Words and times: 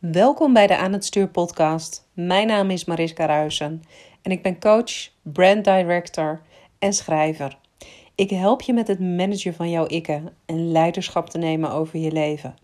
Welkom 0.00 0.52
bij 0.52 0.66
de 0.66 0.76
Aan 0.76 0.92
het 0.92 1.04
Stuur 1.04 1.28
podcast. 1.28 2.08
Mijn 2.12 2.46
naam 2.46 2.70
is 2.70 2.84
Mariska 2.84 3.26
Ruisen 3.26 3.82
en 4.22 4.30
ik 4.30 4.42
ben 4.42 4.60
coach, 4.60 5.08
brand 5.22 5.64
director 5.64 6.42
en 6.78 6.92
schrijver. 6.92 7.58
Ik 8.14 8.30
help 8.30 8.62
je 8.62 8.72
met 8.72 8.88
het 8.88 9.00
managen 9.00 9.54
van 9.54 9.70
jouw 9.70 9.86
ikken 9.86 10.32
en 10.46 10.72
leiderschap 10.72 11.30
te 11.30 11.38
nemen 11.38 11.70
over 11.70 11.98
je 11.98 12.12
leven. 12.12 12.54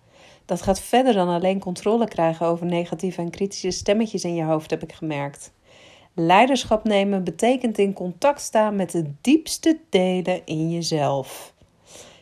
Dat 0.44 0.62
gaat 0.62 0.80
verder 0.80 1.12
dan 1.12 1.28
alleen 1.28 1.58
controle 1.58 2.08
krijgen 2.08 2.46
over 2.46 2.66
negatieve 2.66 3.20
en 3.20 3.30
kritische 3.30 3.70
stemmetjes 3.70 4.24
in 4.24 4.34
je 4.34 4.44
hoofd, 4.44 4.70
heb 4.70 4.82
ik 4.82 4.92
gemerkt. 4.92 5.52
Leiderschap 6.14 6.84
nemen 6.84 7.24
betekent 7.24 7.78
in 7.78 7.92
contact 7.92 8.40
staan 8.40 8.76
met 8.76 8.90
de 8.90 9.12
diepste 9.20 9.78
delen 9.88 10.40
in 10.44 10.70
jezelf. 10.70 11.54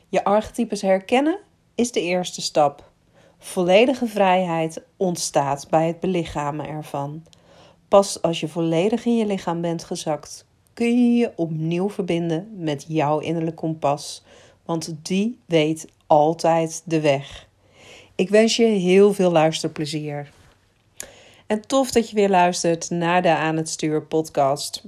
Je 0.08 0.24
archetypes 0.24 0.82
herkennen 0.82 1.38
is 1.74 1.92
de 1.92 2.00
eerste 2.00 2.42
stap. 2.42 2.92
Volledige 3.44 4.06
vrijheid 4.06 4.82
ontstaat 4.96 5.66
bij 5.70 5.86
het 5.86 6.00
belichamen 6.00 6.68
ervan. 6.68 7.22
Pas 7.88 8.22
als 8.22 8.40
je 8.40 8.48
volledig 8.48 9.04
in 9.04 9.16
je 9.16 9.26
lichaam 9.26 9.60
bent 9.60 9.84
gezakt, 9.84 10.46
kun 10.72 10.86
je 10.86 11.18
je 11.18 11.32
opnieuw 11.36 11.90
verbinden 11.90 12.48
met 12.56 12.84
jouw 12.88 13.18
innerlijk 13.18 13.56
kompas, 13.56 14.22
want 14.64 14.94
die 15.02 15.38
weet 15.46 15.86
altijd 16.06 16.82
de 16.84 17.00
weg. 17.00 17.48
Ik 18.14 18.28
wens 18.28 18.56
je 18.56 18.64
heel 18.64 19.12
veel 19.12 19.32
luisterplezier. 19.32 20.30
En 21.46 21.66
tof 21.66 21.90
dat 21.90 22.10
je 22.10 22.14
weer 22.14 22.30
luistert 22.30 22.90
naar 22.90 23.22
de 23.22 23.34
Aan 23.34 23.56
het 23.56 23.68
Stuur 23.68 24.02
podcast. 24.02 24.84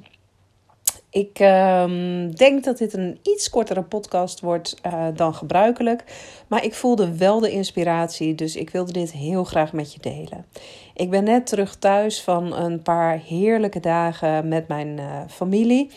Ik 1.16 1.38
um, 1.38 2.34
denk 2.34 2.64
dat 2.64 2.78
dit 2.78 2.92
een 2.92 3.18
iets 3.22 3.50
kortere 3.50 3.82
podcast 3.82 4.40
wordt 4.40 4.76
uh, 4.86 5.06
dan 5.14 5.34
gebruikelijk. 5.34 6.04
Maar 6.46 6.64
ik 6.64 6.74
voelde 6.74 7.16
wel 7.16 7.40
de 7.40 7.50
inspiratie, 7.50 8.34
dus 8.34 8.56
ik 8.56 8.70
wilde 8.70 8.92
dit 8.92 9.12
heel 9.12 9.44
graag 9.44 9.72
met 9.72 9.92
je 9.92 10.00
delen. 10.00 10.46
Ik 10.94 11.10
ben 11.10 11.24
net 11.24 11.46
terug 11.46 11.76
thuis 11.76 12.22
van 12.22 12.56
een 12.56 12.82
paar 12.82 13.20
heerlijke 13.26 13.80
dagen 13.80 14.48
met 14.48 14.68
mijn 14.68 14.98
uh, 14.98 15.20
familie. 15.28 15.90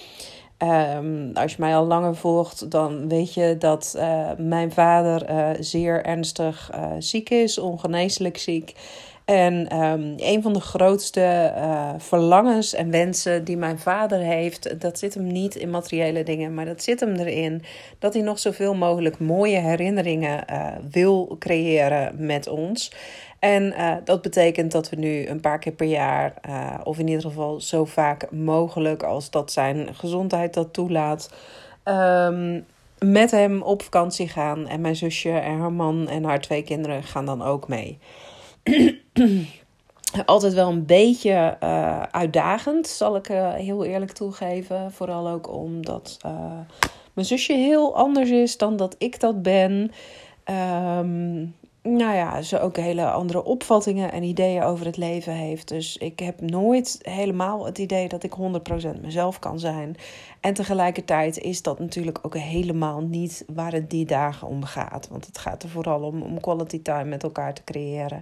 Um, 0.96 1.32
als 1.34 1.52
je 1.52 1.58
mij 1.60 1.76
al 1.76 1.86
langer 1.86 2.16
volgt, 2.16 2.72
dan 2.72 3.08
weet 3.08 3.34
je 3.34 3.56
dat 3.60 3.94
uh, 3.98 4.30
mijn 4.38 4.72
vader 4.72 5.56
zeer 5.60 6.06
ernstig 6.06 6.72
ziek 7.00 7.30
is, 7.30 7.58
ongeneeslijk 7.58 8.38
ziek. 8.38 8.74
En 9.30 9.82
um, 9.82 10.14
een 10.18 10.42
van 10.42 10.54
de 10.54 10.60
grootste 10.60 11.54
uh, 11.56 11.90
verlangens 11.98 12.74
en 12.74 12.92
wensen 12.92 13.44
die 13.44 13.58
mijn 13.58 13.80
vader 13.80 14.20
heeft, 14.20 14.82
dat 14.82 15.00
zit 15.00 15.14
hem 15.14 15.28
niet 15.28 15.56
in 15.56 15.70
materiële 15.70 16.24
dingen, 16.24 16.54
maar 16.54 16.66
dat 16.66 16.84
zit 16.84 17.00
hem 17.00 17.16
erin 17.16 17.64
dat 18.00 18.14
hij 18.14 18.24
nog 18.24 18.40
zoveel 18.40 18.76
mogelijk 18.76 19.20
mooie 19.20 19.58
herinneringen 19.58 20.44
uh, 20.52 20.68
wil 20.92 21.36
creëren 21.40 22.16
met 22.18 22.48
ons. 22.48 22.92
En 23.40 23.64
uh, 23.64 23.96
dat 24.04 24.22
betekent 24.22 24.72
dat 24.72 24.90
we 24.90 24.96
nu 24.96 25.28
een 25.28 25.40
paar 25.40 25.60
keer 25.60 25.74
per 25.74 25.88
jaar, 25.88 26.34
of 26.84 27.00
in 27.00 27.08
ieder 27.08 27.24
geval 27.24 27.62
zo 27.62 27.86
vaak 27.86 28.32
mogelijk 28.32 29.04
als 29.04 29.30
dat 29.30 29.52
zijn 29.52 29.96
gezondheid 29.96 30.54
dat 30.54 30.74
toelaat, 30.74 31.34
um, 31.84 32.66
met 33.00 33.32
hem 33.32 33.62
op 33.62 33.82
vakantie 33.82 34.28
gaan. 34.28 34.68
En 34.68 34.82
mijn 34.82 34.96
zusje 34.96 35.32
en 35.32 35.60
haar 35.60 35.74
man 35.74 36.08
en 36.08 36.24
haar 36.24 36.42
twee 36.42 36.64
kinderen 36.64 37.04
gaan 37.04 37.26
dan 37.26 37.42
ook 37.42 37.68
mee. 37.68 37.98
altijd 40.26 40.54
wel 40.54 40.70
een 40.70 40.86
beetje 40.86 41.58
uh, 41.64 42.02
uitdagend, 42.02 42.88
zal 42.88 43.16
ik 43.16 43.30
uh, 43.30 43.54
heel 43.54 43.86
eerlijk 43.86 44.12
toegeven. 44.12 44.92
Vooral 44.92 45.30
ook 45.30 45.54
omdat 45.54 46.18
uh, 46.26 46.60
mijn 47.14 47.28
zusje 47.28 47.54
heel 47.54 47.96
anders 47.96 48.30
is 48.30 48.58
dan 48.58 48.78
dat 48.78 48.96
ik 48.98 49.20
dat 49.20 49.42
ben. 49.42 49.92
Um, 51.00 51.56
nou 51.84 52.16
ja, 52.16 52.42
ze 52.42 52.60
ook 52.60 52.78
hele 52.78 53.10
andere 53.10 53.44
opvattingen 53.44 54.12
en 54.12 54.24
ideeën 54.24 54.64
over 54.64 54.86
het 54.86 54.98
leven 54.98 55.34
heeft. 55.34 55.68
Dus 55.68 55.98
ik 55.98 56.20
heb 56.20 56.42
nooit 56.42 57.00
helemaal 57.02 57.66
het 57.66 57.78
idee 57.78 58.08
dat 58.08 58.24
ik 58.24 58.34
100% 58.98 59.02
mezelf 59.02 59.40
kan 59.40 59.60
zijn. 59.60 59.96
En 60.40 60.54
tegelijkertijd 60.54 61.38
is 61.38 61.62
dat 61.62 61.80
natuurlijk 61.80 62.20
ook 62.22 62.38
helemaal 62.38 63.02
niet 63.02 63.44
waar 63.54 63.72
het 63.72 63.90
die 63.90 64.06
dagen 64.06 64.48
om 64.48 64.64
gaat. 64.64 65.08
Want 65.08 65.26
het 65.26 65.38
gaat 65.38 65.64
er 65.64 65.70
vooral 65.70 66.02
om, 66.02 66.22
om 66.22 66.40
quality 66.40 66.82
time 66.82 67.04
met 67.04 67.24
elkaar 67.24 67.54
te 67.54 67.64
creëren. 67.64 68.22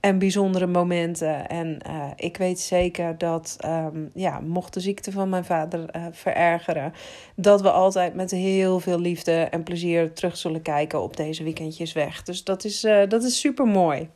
En 0.00 0.18
bijzondere 0.18 0.66
momenten. 0.66 1.48
En 1.48 1.78
uh, 1.88 2.04
ik 2.16 2.36
weet 2.36 2.60
zeker 2.60 3.18
dat, 3.18 3.56
um, 3.66 4.10
ja, 4.14 4.40
mocht 4.40 4.74
de 4.74 4.80
ziekte 4.80 5.12
van 5.12 5.28
mijn 5.28 5.44
vader 5.44 5.96
uh, 5.96 6.06
verergeren, 6.10 6.92
dat 7.36 7.60
we 7.60 7.70
altijd 7.70 8.14
met 8.14 8.30
heel 8.30 8.80
veel 8.80 8.98
liefde 8.98 9.32
en 9.32 9.62
plezier 9.62 10.12
terug 10.12 10.36
zullen 10.36 10.62
kijken 10.62 11.02
op 11.02 11.16
deze 11.16 11.42
weekendjes 11.42 11.92
weg. 11.92 12.22
Dus 12.22 12.44
dat 12.44 12.64
is, 12.64 12.84
uh, 12.84 13.08
dat 13.08 13.22
is 13.22 13.40
super 13.40 13.66
mooi. 13.66 14.08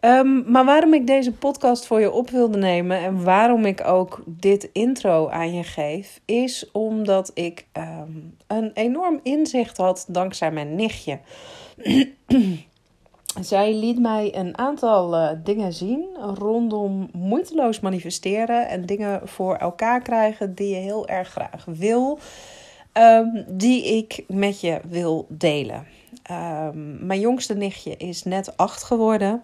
Um, 0.00 0.44
maar 0.46 0.64
waarom 0.64 0.94
ik 0.94 1.06
deze 1.06 1.32
podcast 1.32 1.86
voor 1.86 2.00
je 2.00 2.10
op 2.10 2.30
wilde 2.30 2.58
nemen 2.58 2.98
en 2.98 3.24
waarom 3.24 3.64
ik 3.64 3.86
ook 3.86 4.22
dit 4.26 4.70
intro 4.72 5.28
aan 5.28 5.54
je 5.54 5.62
geef, 5.62 6.20
is 6.24 6.70
omdat 6.72 7.30
ik 7.34 7.66
um, 7.72 8.36
een 8.46 8.70
enorm 8.74 9.20
inzicht 9.22 9.76
had 9.76 10.04
dankzij 10.08 10.50
mijn 10.50 10.74
nichtje. 10.74 11.18
Zij 13.40 13.74
liet 13.74 13.98
mij 13.98 14.36
een 14.36 14.58
aantal 14.58 15.14
uh, 15.14 15.30
dingen 15.44 15.72
zien 15.72 16.04
rondom 16.34 17.08
moeiteloos 17.12 17.80
manifesteren 17.80 18.68
en 18.68 18.86
dingen 18.86 19.28
voor 19.28 19.56
elkaar 19.56 20.02
krijgen 20.02 20.54
die 20.54 20.68
je 20.68 20.80
heel 20.80 21.08
erg 21.08 21.28
graag 21.28 21.64
wil, 21.64 22.18
um, 22.92 23.44
die 23.48 23.96
ik 23.96 24.24
met 24.28 24.60
je 24.60 24.80
wil 24.88 25.26
delen. 25.28 25.86
Mijn 27.00 27.20
jongste 27.20 27.54
nichtje 27.54 27.96
is 27.96 28.24
net 28.24 28.56
acht 28.56 28.82
geworden 28.82 29.42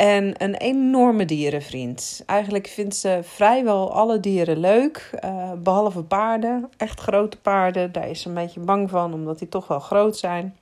en 0.00 0.42
een 0.42 0.54
enorme 0.54 1.24
dierenvriend. 1.24 2.22
Eigenlijk 2.26 2.66
vindt 2.66 2.96
ze 2.96 3.20
vrijwel 3.22 3.92
alle 3.92 4.20
dieren 4.20 4.58
leuk, 4.58 5.10
uh, 5.24 5.52
behalve 5.52 6.02
paarden. 6.02 6.70
Echt 6.76 7.00
grote 7.00 7.36
paarden, 7.36 7.92
daar 7.92 8.08
is 8.08 8.20
ze 8.20 8.28
een 8.28 8.34
beetje 8.34 8.60
bang 8.60 8.90
van, 8.90 9.14
omdat 9.14 9.38
die 9.38 9.48
toch 9.48 9.66
wel 9.66 9.80
groot 9.80 10.16
zijn. 10.16 10.56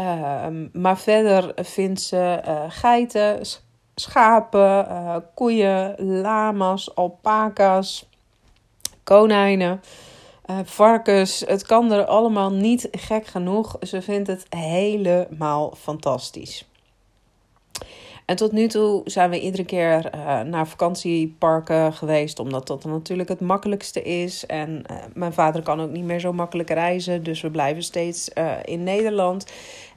Uh, 0.00 0.46
maar 0.72 0.98
verder 0.98 1.52
vindt 1.56 2.00
ze 2.00 2.42
uh, 2.46 2.64
geiten, 2.68 3.40
schapen, 3.94 4.86
uh, 4.88 5.16
koeien, 5.34 5.94
lama's, 6.20 6.94
alpaca's, 6.94 8.08
konijnen, 9.04 9.80
varkens. 10.64 11.44
Het 11.46 11.66
kan 11.66 11.92
er 11.92 12.04
allemaal 12.04 12.52
niet 12.52 12.88
gek 12.92 13.26
genoeg. 13.26 13.76
Ze 13.80 14.02
vindt 14.02 14.28
het 14.28 14.46
helemaal 14.48 15.74
fantastisch. 15.76 16.69
En 18.30 18.36
tot 18.36 18.52
nu 18.52 18.68
toe 18.68 19.02
zijn 19.04 19.30
we 19.30 19.40
iedere 19.40 19.64
keer 19.64 20.10
uh, 20.14 20.40
naar 20.40 20.66
vakantieparken 20.66 21.92
geweest, 21.92 22.38
omdat 22.38 22.66
dat 22.66 22.84
natuurlijk 22.84 23.28
het 23.28 23.40
makkelijkste 23.40 24.02
is. 24.02 24.46
En 24.46 24.84
uh, 24.90 24.96
mijn 25.14 25.32
vader 25.32 25.62
kan 25.62 25.80
ook 25.80 25.90
niet 25.90 26.04
meer 26.04 26.20
zo 26.20 26.32
makkelijk 26.32 26.70
reizen, 26.70 27.22
dus 27.22 27.40
we 27.40 27.50
blijven 27.50 27.82
steeds 27.82 28.30
uh, 28.38 28.52
in 28.64 28.82
Nederland. 28.82 29.46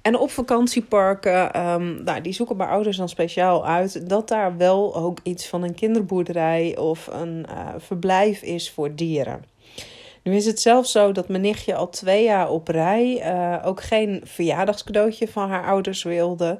En 0.01 0.17
op 0.17 0.29
vakantieparken, 0.29 1.69
um, 1.71 2.03
nou, 2.03 2.21
die 2.21 2.33
zoeken 2.33 2.57
mijn 2.57 2.69
ouders 2.69 2.97
dan 2.97 3.09
speciaal 3.09 3.65
uit 3.65 4.09
dat 4.09 4.27
daar 4.27 4.57
wel 4.57 4.95
ook 4.95 5.17
iets 5.23 5.47
van 5.47 5.63
een 5.63 5.75
kinderboerderij 5.75 6.77
of 6.77 7.09
een 7.11 7.45
verblijf 7.77 8.41
is 8.41 8.71
voor 8.71 8.95
dieren. 8.95 9.45
Nu 10.23 10.35
is 10.35 10.45
het 10.45 10.59
zelfs 10.59 10.91
zo 10.91 11.11
dat 11.11 11.27
mijn 11.27 11.41
nichtje 11.41 11.75
al 11.75 11.89
twee 11.89 12.23
jaar 12.23 12.49
op 12.49 12.67
rij 12.67 13.23
ook 13.65 13.81
geen 13.81 14.21
verjaardagscadeautje 14.23 15.27
van 15.27 15.49
haar 15.49 15.65
ouders 15.65 16.03
wilde. 16.03 16.59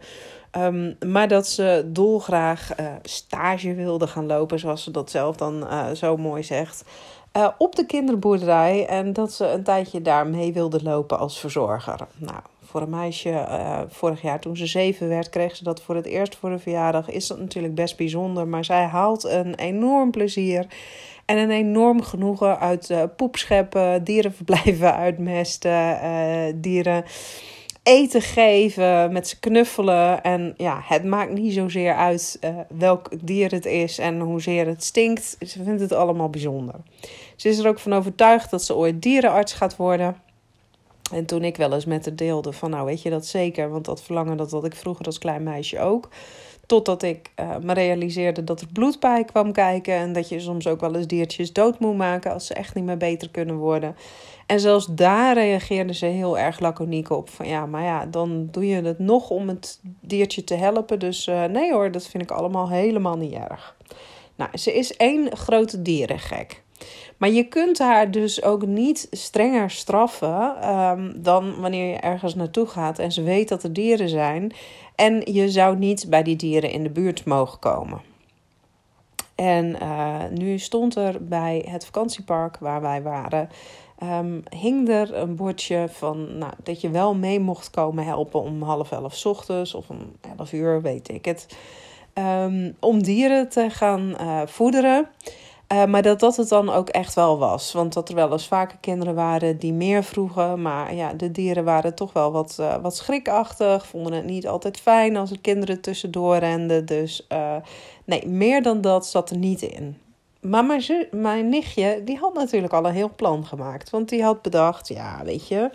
Um, 0.58 0.98
maar 1.08 1.28
dat 1.28 1.48
ze 1.48 1.84
dolgraag 1.86 2.80
uh, 2.80 2.86
stage 3.04 3.74
wilde 3.74 4.08
gaan 4.08 4.26
lopen, 4.26 4.60
zoals 4.60 4.84
ze 4.84 4.92
dat 4.92 5.12
zelf 5.12 5.36
dan 5.36 5.64
uh, 5.64 5.92
zo 5.92 6.18
mooi 6.18 6.44
zegt. 6.44 6.84
Uh, 7.38 7.48
op 7.58 7.76
de 7.76 7.86
kinderboerderij 7.86 8.86
en 8.86 9.14
dat 9.14 9.34
ze 9.34 9.48
een 9.48 9.64
tijdje 9.64 10.02
daar 10.02 10.28
mee 10.28 10.54
wilde 10.54 10.84
lopen 10.84 11.20
als 11.20 11.40
verzorger. 11.40 12.00
Nou, 12.18 12.40
voor 12.66 12.82
een 12.82 12.90
meisje, 12.90 13.48
vorig 13.90 14.22
jaar 14.22 14.40
toen 14.40 14.58
ze 14.58 14.66
zeven 14.66 15.10
werd, 15.10 15.30
kreeg 15.30 15.56
ze 15.56 15.64
dat 15.64 15.82
voor 15.82 15.96
het 15.96 16.06
eerst 16.06 16.36
voor 16.36 16.50
de 16.50 16.60
verjaardag. 16.60 17.10
Is 17.10 17.28
dat 17.28 17.40
natuurlijk 17.40 17.76
best 17.76 17.98
bijzonder, 17.98 18.48
maar 18.48 18.66
zij 18.66 18.84
haalt 18.84 19.24
een 19.24 19.56
enorm 19.56 20.12
plezier 20.12 20.66
en 21.26 21.38
een 21.38 21.52
enorm 21.52 22.02
genoegen 22.02 22.60
uit 22.60 22.94
poepscheppen, 23.16 24.04
dierenverblijven 24.04 24.96
uitmesten, 24.96 25.98
dieren 26.62 27.04
eten 27.84 28.22
geven, 28.22 29.12
met 29.12 29.28
ze 29.28 29.40
knuffelen. 29.40 30.24
En 30.24 30.54
ja, 30.58 30.82
het 30.84 31.04
maakt 31.04 31.32
niet 31.32 31.54
zozeer 31.54 31.96
uit 31.96 32.38
uh, 32.42 32.58
welk 32.78 33.10
dier 33.22 33.52
het 33.52 33.66
is 33.66 33.98
en 33.98 34.20
hoezeer 34.20 34.68
het 34.68 34.84
stinkt. 34.84 35.36
Ze 35.40 35.64
vindt 35.64 35.82
het 35.82 35.94
allemaal 35.94 36.30
bijzonder. 36.30 36.76
Ze 37.36 37.50
is 37.50 37.58
er 37.58 37.68
ook 37.68 37.80
van 37.80 37.94
overtuigd 37.94 38.52
dat 38.52 38.64
ze 38.64 38.76
ooit 38.76 39.02
dierenarts 39.02 39.54
gaat 39.54 39.76
worden. 39.76 40.16
En 41.12 41.26
toen 41.26 41.44
ik 41.44 41.58
wel 41.58 41.74
eens 41.74 41.86
met 41.86 42.06
haar 42.06 42.16
deelde 42.16 42.54
van, 42.54 42.70
nou 42.70 42.86
weet 42.86 43.02
je 43.02 43.10
dat 43.10 43.26
zeker, 43.26 43.70
want 43.70 43.86
dat 43.86 44.04
verlangen 44.04 44.38
dat 44.38 44.52
had 44.52 44.66
ik 44.66 44.76
vroeger 44.76 45.06
als 45.06 45.18
klein 45.18 45.44
meisje 45.44 45.80
ook. 45.80 46.10
Totdat 46.66 47.04
ik 47.04 47.32
uh, 47.40 47.56
me 47.62 47.74
realiseerde 47.74 48.44
dat 48.44 48.62
er 48.62 48.68
bloed 48.74 49.00
bij 49.00 49.24
kwam 49.24 49.52
kijken. 49.52 49.94
En 49.94 50.14
dat 50.14 50.30
je 50.30 50.40
soms 50.40 50.68
ook 50.68 50.80
wel 50.80 50.96
eens 50.96 51.08
diertjes 51.08 51.54
dood 51.54 51.80
moet 51.80 51.98
maken 51.98 52.34
als 52.34 52.46
ze 52.46 52.54
echt 52.54 52.76
niet 52.76 52.84
meer 52.84 52.98
beter 52.98 53.30
kunnen 53.30 53.56
worden. 53.56 53.96
En 54.46 54.60
zelfs 54.60 54.88
daar 54.90 55.34
reageerde 55.34 55.94
ze 55.94 56.06
heel 56.06 56.38
erg 56.38 56.60
laconiek 56.60 57.10
op. 57.10 57.30
Van 57.30 57.48
ja, 57.48 57.66
maar 57.66 57.84
ja, 57.84 58.06
dan 58.06 58.48
doe 58.52 58.68
je 58.68 58.82
het 58.82 59.00
nog 59.00 59.30
om 59.30 59.48
het 59.48 59.80
diertje 60.02 60.44
te 60.44 60.56
helpen. 60.56 61.00
Dus 61.00 61.28
uh, 61.28 61.44
nee 61.44 61.74
hoor, 61.74 61.92
dat 61.92 62.08
vind 62.08 62.24
ik 62.24 62.32
allemaal 62.32 62.70
helemaal 62.70 63.18
niet 63.18 63.34
erg. 63.34 63.76
Nou, 64.36 64.58
ze 64.58 64.74
is 64.74 64.98
één 64.98 65.38
grote 65.38 65.82
dierengek. 65.82 66.62
Maar 67.18 67.30
je 67.30 67.44
kunt 67.44 67.80
haar 67.80 68.12
dus 68.12 68.44
ook 68.44 68.66
niet 68.66 69.08
strenger 69.12 69.72
straffen 69.72 70.70
um, 70.70 71.14
dan 71.16 71.62
wanneer 71.62 71.90
je 71.90 72.00
ergens 72.00 72.36
naartoe 72.36 72.68
gaat 72.68 73.00
en 73.00 73.12
ze 73.12 73.24
weet 73.24 73.50
dat 73.50 73.64
er 73.64 73.74
dieren 73.74 74.10
zijn. 74.10 74.52
En 75.04 75.22
je 75.34 75.50
zou 75.50 75.78
niet 75.78 76.06
bij 76.10 76.24
die 76.24 76.36
dieren 76.36 76.72
in 76.72 76.84
de 76.84 76.90
buurt 76.90 77.26
mogen 77.26 77.60
komen. 77.60 78.02
En 79.36 79.76
uh, 79.82 80.24
nu 80.32 80.58
stond 80.58 80.96
er 80.96 81.28
bij 81.28 81.66
het 81.70 81.86
vakantiepark 81.86 82.58
waar 82.58 82.82
wij 82.82 83.02
waren, 83.02 83.50
um, 84.04 84.44
hing 84.50 84.90
er 84.90 85.16
een 85.16 85.36
bordje 85.36 85.88
van 85.90 86.38
nou, 86.38 86.54
dat 86.64 86.82
je 86.82 86.90
wel 86.90 87.16
mee 87.16 87.40
mocht 87.40 87.70
komen 87.70 88.06
helpen 88.06 88.42
om 88.42 88.62
half 88.62 88.92
elf 88.92 89.26
ochtends 89.26 89.74
of 89.74 89.90
om 89.90 89.98
elf 90.38 90.54
uur, 90.54 90.82
weet 90.82 91.10
ik 91.10 91.26
het. 91.26 91.58
Um, 92.14 92.76
om 92.80 93.04
dieren 93.04 93.50
te 93.50 93.70
gaan 93.70 94.16
uh, 94.22 94.42
voederen. 94.46 95.08
Uh, 95.74 95.86
maar 95.86 96.02
dat 96.02 96.20
dat 96.20 96.36
het 96.36 96.50
dan 96.50 96.70
ook 96.70 96.90
echt 96.90 97.14
wel 97.14 97.38
was. 97.38 97.72
Want 97.72 97.94
dat 97.94 98.10
er 98.10 98.16
wel 98.16 98.32
eens 98.32 98.48
vaker 98.48 98.78
kinderen 98.82 99.16
waren 99.16 99.58
die 99.58 99.74
meer 99.74 100.04
vroegen. 100.04 100.62
Maar 100.62 100.94
ja, 100.94 101.14
de 101.14 101.32
dieren 101.32 101.64
waren 101.64 101.96
toch 101.96 102.14
wel 102.14 102.32
wat, 102.32 102.58
uh, 102.60 102.76
wat 102.82 102.96
schrikachtig. 102.96 103.88
Vonden 103.88 104.14
het 104.14 104.26
niet 104.26 104.48
altijd 104.48 104.80
fijn 104.80 105.16
als 105.16 105.32
er 105.32 105.40
kinderen 105.40 105.82
tussendoor 105.82 106.38
renden. 106.38 106.86
Dus 106.86 107.26
uh, 107.32 107.56
nee, 108.06 108.28
meer 108.28 108.62
dan 108.62 108.82
dat 108.82 109.06
zat 109.08 109.30
er 109.30 109.38
niet 109.38 109.62
in. 109.62 109.98
Maar 110.42 110.66
mijn, 110.66 111.08
mijn 111.12 111.50
nichtje, 111.50 112.02
die 112.06 112.18
had 112.18 112.34
natuurlijk 112.34 112.74
al 112.74 112.86
een 112.86 112.94
heel 112.94 113.12
plan 113.16 113.46
gemaakt. 113.46 113.90
Want 113.90 114.10
die 114.10 114.24
had 114.24 114.42
bedacht, 114.42 114.88
ja, 114.88 115.22
weet 115.24 115.48
je... 115.48 115.70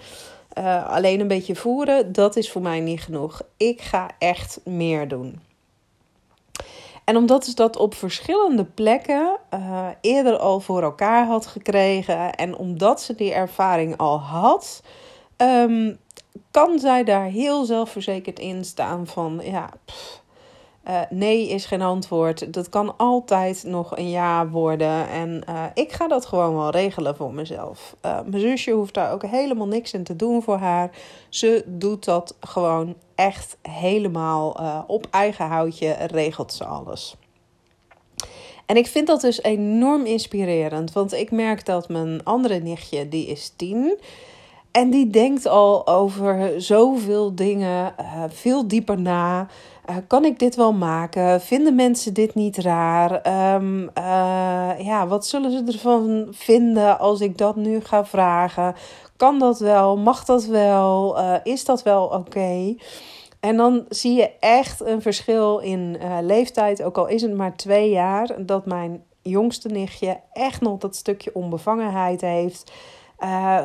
alleen 0.86 1.20
een 1.20 1.28
beetje 1.28 1.56
voeren, 1.56 2.12
dat 2.12 2.36
is 2.36 2.50
voor 2.50 2.62
mij 2.62 2.80
niet 2.80 3.00
genoeg. 3.00 3.42
Ik 3.56 3.80
ga 3.80 4.10
echt 4.18 4.60
meer 4.64 5.08
doen. 5.08 5.47
En 7.08 7.16
omdat 7.16 7.44
ze 7.44 7.54
dat 7.54 7.76
op 7.76 7.94
verschillende 7.94 8.64
plekken 8.64 9.36
uh, 9.54 9.86
eerder 10.00 10.36
al 10.36 10.60
voor 10.60 10.82
elkaar 10.82 11.26
had 11.26 11.46
gekregen 11.46 12.34
en 12.34 12.56
omdat 12.56 13.02
ze 13.02 13.14
die 13.14 13.32
ervaring 13.32 13.96
al 13.96 14.20
had, 14.20 14.82
um, 15.36 15.98
kan 16.50 16.78
zij 16.78 17.04
daar 17.04 17.24
heel 17.24 17.64
zelfverzekerd 17.64 18.38
in 18.38 18.64
staan 18.64 19.06
van 19.06 19.40
ja. 19.42 19.70
Uh, 20.88 21.00
nee 21.10 21.48
is 21.48 21.66
geen 21.66 21.82
antwoord. 21.82 22.52
Dat 22.52 22.68
kan 22.68 22.96
altijd 22.96 23.64
nog 23.66 23.96
een 23.96 24.10
ja 24.10 24.48
worden. 24.48 25.08
En 25.08 25.42
uh, 25.48 25.64
ik 25.74 25.92
ga 25.92 26.08
dat 26.08 26.26
gewoon 26.26 26.54
wel 26.54 26.70
regelen 26.70 27.16
voor 27.16 27.34
mezelf. 27.34 27.96
Uh, 28.04 28.18
mijn 28.26 28.42
zusje 28.42 28.70
hoeft 28.70 28.94
daar 28.94 29.12
ook 29.12 29.26
helemaal 29.26 29.66
niks 29.66 29.92
in 29.92 30.04
te 30.04 30.16
doen 30.16 30.42
voor 30.42 30.56
haar. 30.56 30.90
Ze 31.28 31.64
doet 31.66 32.04
dat 32.04 32.36
gewoon 32.40 32.94
echt 33.14 33.56
helemaal 33.62 34.56
op 34.86 35.06
eigen 35.10 35.46
houtje. 35.46 35.92
Regelt 35.92 36.52
ze 36.52 36.64
alles. 36.64 37.16
En 38.66 38.76
ik 38.76 38.86
vind 38.86 39.06
dat 39.06 39.20
dus 39.20 39.42
enorm 39.42 40.04
inspirerend. 40.04 40.92
Want 40.92 41.12
ik 41.12 41.30
merk 41.30 41.66
dat 41.66 41.88
mijn 41.88 42.24
andere 42.24 42.58
nichtje, 42.58 43.08
die 43.08 43.26
is 43.26 43.52
tien. 43.56 43.98
En 44.70 44.90
die 44.90 45.10
denkt 45.10 45.46
al 45.46 45.86
over 45.86 46.62
zoveel 46.62 47.34
dingen 47.34 47.94
veel 48.28 48.68
dieper 48.68 49.00
na. 49.00 49.48
Uh, 49.90 49.96
kan 50.06 50.24
ik 50.24 50.38
dit 50.38 50.56
wel 50.56 50.72
maken? 50.72 51.40
Vinden 51.40 51.74
mensen 51.74 52.14
dit 52.14 52.34
niet 52.34 52.56
raar? 52.56 53.12
Um, 53.54 53.82
uh, 53.82 54.70
ja, 54.78 55.06
wat 55.06 55.26
zullen 55.26 55.50
ze 55.50 55.72
ervan 55.72 56.26
vinden 56.30 56.98
als 56.98 57.20
ik 57.20 57.38
dat 57.38 57.56
nu 57.56 57.80
ga 57.80 58.04
vragen? 58.04 58.74
Kan 59.16 59.38
dat 59.38 59.58
wel? 59.58 59.96
Mag 59.96 60.24
dat 60.24 60.44
wel? 60.44 61.18
Uh, 61.18 61.34
is 61.42 61.64
dat 61.64 61.82
wel 61.82 62.04
oké? 62.04 62.74
En 63.40 63.56
dan 63.56 63.84
zie 63.88 64.14
je 64.14 64.30
echt 64.40 64.80
een 64.80 65.02
verschil 65.02 65.58
in 65.58 65.98
leeftijd, 66.20 66.82
ook 66.82 66.98
al 66.98 67.06
is 67.06 67.22
het 67.22 67.34
maar 67.34 67.56
twee 67.56 67.90
jaar, 67.90 68.46
dat 68.46 68.66
mijn 68.66 69.02
jongste 69.22 69.68
nichtje 69.68 70.20
echt 70.32 70.60
nog 70.60 70.78
dat 70.78 70.96
stukje 70.96 71.34
onbevangenheid 71.34 72.20
heeft. 72.20 72.72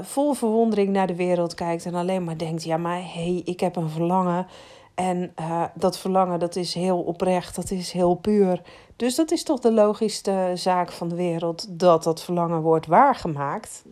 vol 0.01 0.33
verwondering 0.33 0.89
naar 0.89 1.07
de 1.07 1.15
wereld 1.15 1.53
kijkt 1.53 1.85
en 1.85 1.95
alleen 1.95 2.23
maar 2.23 2.37
denkt: 2.37 2.63
ja, 2.63 2.77
maar 2.77 2.97
hé, 2.97 3.23
hey, 3.23 3.41
ik 3.45 3.59
heb 3.59 3.75
een 3.75 3.89
verlangen. 3.89 4.47
En 4.95 5.33
uh, 5.39 5.63
dat 5.75 5.97
verlangen, 5.97 6.39
dat 6.39 6.55
is 6.55 6.73
heel 6.73 6.99
oprecht, 6.99 7.55
dat 7.55 7.71
is 7.71 7.91
heel 7.91 8.15
puur. 8.15 8.61
Dus 8.95 9.15
dat 9.15 9.31
is 9.31 9.43
toch 9.43 9.59
de 9.59 9.71
logischste 9.71 10.51
zaak 10.53 10.91
van 10.91 11.07
de 11.07 11.15
wereld 11.15 11.79
dat 11.79 12.03
dat 12.03 12.21
verlangen 12.23 12.61
wordt 12.61 12.85
waargemaakt. 12.85 13.83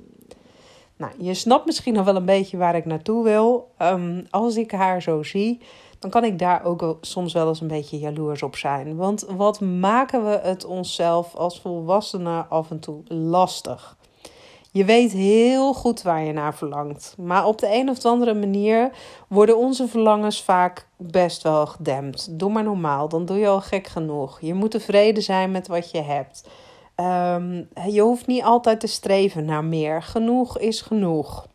Nou, 0.97 1.13
je 1.17 1.33
snapt 1.33 1.65
misschien 1.65 1.93
nog 1.93 2.05
wel 2.05 2.15
een 2.15 2.25
beetje 2.25 2.57
waar 2.57 2.75
ik 2.75 2.85
naartoe 2.85 3.23
wil. 3.23 3.71
Um, 3.81 4.25
als 4.29 4.55
ik 4.55 4.71
haar 4.71 5.01
zo 5.01 5.23
zie, 5.23 5.61
dan 5.99 6.09
kan 6.09 6.23
ik 6.23 6.39
daar 6.39 6.63
ook 6.63 6.97
soms 7.01 7.33
wel 7.33 7.47
eens 7.47 7.61
een 7.61 7.67
beetje 7.67 7.99
jaloers 7.99 8.43
op 8.43 8.55
zijn. 8.55 8.95
Want 8.95 9.25
wat 9.35 9.59
maken 9.61 10.25
we 10.25 10.39
het 10.43 10.65
onszelf 10.65 11.35
als 11.35 11.59
volwassenen 11.61 12.49
af 12.49 12.71
en 12.71 12.79
toe 12.79 13.03
lastig? 13.07 13.97
Je 14.73 14.85
weet 14.85 15.11
heel 15.11 15.73
goed 15.73 16.01
waar 16.01 16.23
je 16.23 16.33
naar 16.33 16.55
verlangt. 16.55 17.15
Maar 17.17 17.45
op 17.45 17.59
de 17.59 17.73
een 17.73 17.89
of 17.89 18.05
andere 18.05 18.33
manier 18.33 18.91
worden 19.27 19.57
onze 19.57 19.87
verlangens 19.87 20.43
vaak 20.43 20.87
best 20.97 21.41
wel 21.41 21.65
gedempt. 21.65 22.39
Doe 22.39 22.51
maar 22.51 22.63
normaal, 22.63 23.09
dan 23.09 23.25
doe 23.25 23.37
je 23.37 23.47
al 23.47 23.61
gek 23.61 23.87
genoeg. 23.87 24.41
Je 24.41 24.53
moet 24.53 24.71
tevreden 24.71 25.23
zijn 25.23 25.51
met 25.51 25.67
wat 25.67 25.91
je 25.91 26.01
hebt. 26.01 26.47
Um, 26.95 27.67
je 27.91 28.01
hoeft 28.01 28.27
niet 28.27 28.43
altijd 28.43 28.79
te 28.79 28.87
streven 28.87 29.45
naar 29.45 29.63
meer. 29.63 30.01
Genoeg 30.01 30.59
is 30.59 30.81
genoeg. 30.81 31.47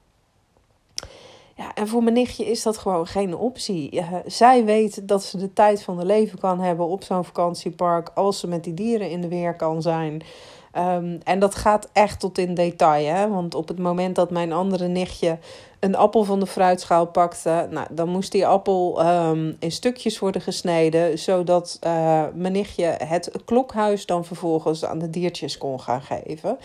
Ja, 1.54 1.74
en 1.74 1.88
voor 1.88 2.02
mijn 2.02 2.14
nichtje 2.14 2.44
is 2.44 2.62
dat 2.62 2.78
gewoon 2.78 3.06
geen 3.06 3.36
optie. 3.36 4.02
Zij 4.26 4.64
weet 4.64 5.08
dat 5.08 5.22
ze 5.24 5.38
de 5.38 5.52
tijd 5.52 5.82
van 5.82 5.96
haar 5.96 6.06
leven 6.06 6.38
kan 6.38 6.60
hebben 6.60 6.86
op 6.86 7.02
zo'n 7.02 7.24
vakantiepark 7.24 8.10
als 8.14 8.40
ze 8.40 8.48
met 8.48 8.64
die 8.64 8.74
dieren 8.74 9.10
in 9.10 9.20
de 9.20 9.28
weer 9.28 9.56
kan 9.56 9.82
zijn. 9.82 10.22
Um, 10.78 11.19
en 11.25 11.38
dat 11.38 11.55
gaat 11.55 11.88
echt 11.93 12.20
tot 12.20 12.38
in 12.38 12.55
detail. 12.55 13.14
Hè? 13.14 13.28
Want 13.28 13.55
op 13.55 13.69
het 13.69 13.78
moment 13.78 14.14
dat 14.14 14.31
mijn 14.31 14.52
andere 14.52 14.88
nichtje 14.88 15.38
een 15.81 15.96
appel 15.96 16.25
van 16.25 16.40
de 16.40 16.46
fruitschaal 16.46 17.06
pakte, 17.06 17.67
nou, 17.70 17.87
dan 17.90 18.08
moest 18.08 18.32
die 18.32 18.46
appel 18.46 19.06
um, 19.06 19.56
in 19.58 19.73
stukjes 19.73 20.19
worden 20.19 20.40
gesneden, 20.40 21.19
zodat 21.19 21.78
uh, 21.87 22.23
mijn 22.34 22.52
nichtje 22.52 22.84
het 23.05 23.31
klokhuis 23.44 24.06
dan 24.06 24.25
vervolgens 24.25 24.84
aan 24.84 24.99
de 24.99 25.11
diertjes 25.11 25.58
kon 25.58 25.81
gaan 25.81 26.02
geven. 26.02 26.58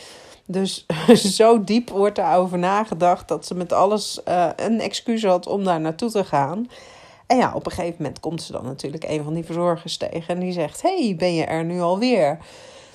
Dus 0.45 0.85
zo 1.37 1.63
diep 1.63 1.89
wordt 1.89 2.17
erover 2.17 2.57
nagedacht 2.57 3.27
dat 3.27 3.45
ze 3.45 3.55
met 3.55 3.73
alles 3.73 4.19
uh, 4.27 4.49
een 4.55 4.81
excuus 4.81 5.23
had 5.23 5.47
om 5.47 5.63
daar 5.63 5.81
naartoe 5.81 6.11
te 6.11 6.23
gaan. 6.23 6.69
En 7.27 7.37
ja, 7.37 7.53
op 7.53 7.65
een 7.65 7.71
gegeven 7.71 7.95
moment 7.97 8.19
komt 8.19 8.41
ze 8.41 8.51
dan 8.51 8.65
natuurlijk 8.65 9.03
een 9.03 9.23
van 9.23 9.33
die 9.33 9.45
verzorgers 9.45 9.97
tegen 9.97 10.35
en 10.35 10.39
die 10.39 10.51
zegt: 10.51 10.81
Hey, 10.81 11.15
ben 11.17 11.33
je 11.33 11.45
er 11.45 11.63
nu 11.63 11.81
alweer? 11.81 12.37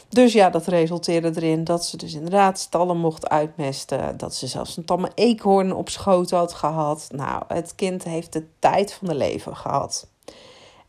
Dus 0.09 0.33
ja, 0.33 0.51
dat 0.51 0.67
resulteerde 0.67 1.33
erin 1.35 1.65
dat 1.65 1.85
ze 1.85 1.97
dus 1.97 2.15
inderdaad 2.15 2.59
stallen 2.59 2.97
mocht 2.97 3.29
uitmesten. 3.29 4.17
Dat 4.17 4.35
ze 4.35 4.47
zelfs 4.47 4.77
een 4.77 4.85
tamme 4.85 5.11
eekhoorn 5.15 5.75
op 5.75 5.89
schoot 5.89 6.31
had 6.31 6.53
gehad. 6.53 7.09
Nou, 7.11 7.43
het 7.49 7.75
kind 7.75 8.05
heeft 8.05 8.33
de 8.33 8.45
tijd 8.59 8.93
van 8.93 9.09
de 9.09 9.15
leven 9.15 9.57
gehad. 9.57 10.07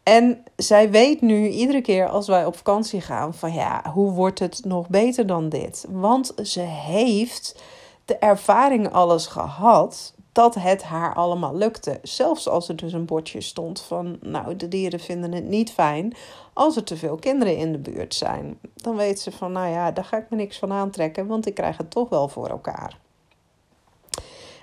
En 0.04 0.44
zij 0.56 0.92
weet 0.92 1.22
nu 1.22 1.48
iedere 1.48 1.82
keer 1.82 2.10
als 2.10 2.28
wij 2.28 2.46
op 2.46 2.56
vakantie 2.56 3.02
gaan 3.02 3.34
van 3.34 3.54
ja, 3.54 3.92
hoe 3.94 4.12
wordt 4.12 4.40
het 4.40 4.62
nog 4.66 4.88
beter 4.90 5.28
dan 5.28 5.50
dit? 5.50 5.86
Want 5.90 6.34
ze 6.44 6.60
heeft 6.62 7.62
de 8.06 8.18
ervaring 8.18 8.92
alles 8.92 9.26
gehad 9.26 10.14
dat 10.38 10.56
het 10.56 10.84
haar 10.84 11.14
allemaal 11.14 11.56
lukte. 11.56 12.00
Zelfs 12.02 12.48
als 12.48 12.70
er 12.70 12.76
dus 12.76 12.94
een 12.94 13.06
bordje 13.06 13.42
stond 13.42 13.82
van, 13.82 14.18
nou, 14.22 14.56
de 14.56 14.68
dieren 14.68 15.00
vinden 15.00 15.32
het 15.32 15.48
niet 15.48 15.72
fijn 15.72 16.14
als 16.54 16.76
er 16.76 16.84
te 16.84 16.98
veel 16.98 17.16
kinderen 17.16 17.58
in 17.58 17.72
de 17.72 17.78
buurt 17.78 18.16
zijn. 18.16 18.60
Dan 18.76 18.96
weet 18.96 19.20
ze 19.20 19.32
van, 19.32 19.52
nou 19.52 19.68
ja, 19.70 19.92
daar 19.92 20.04
ga 20.04 20.18
ik 20.18 20.30
me 20.30 20.38
niks 20.38 20.58
van 20.60 20.72
aantrekken, 20.72 21.28
want 21.28 21.48
ik 21.48 21.54
krijg 21.54 21.78
het 21.78 21.92
toch 21.92 22.10
wel 22.10 22.28
voor 22.28 22.48
elkaar. 22.48 22.98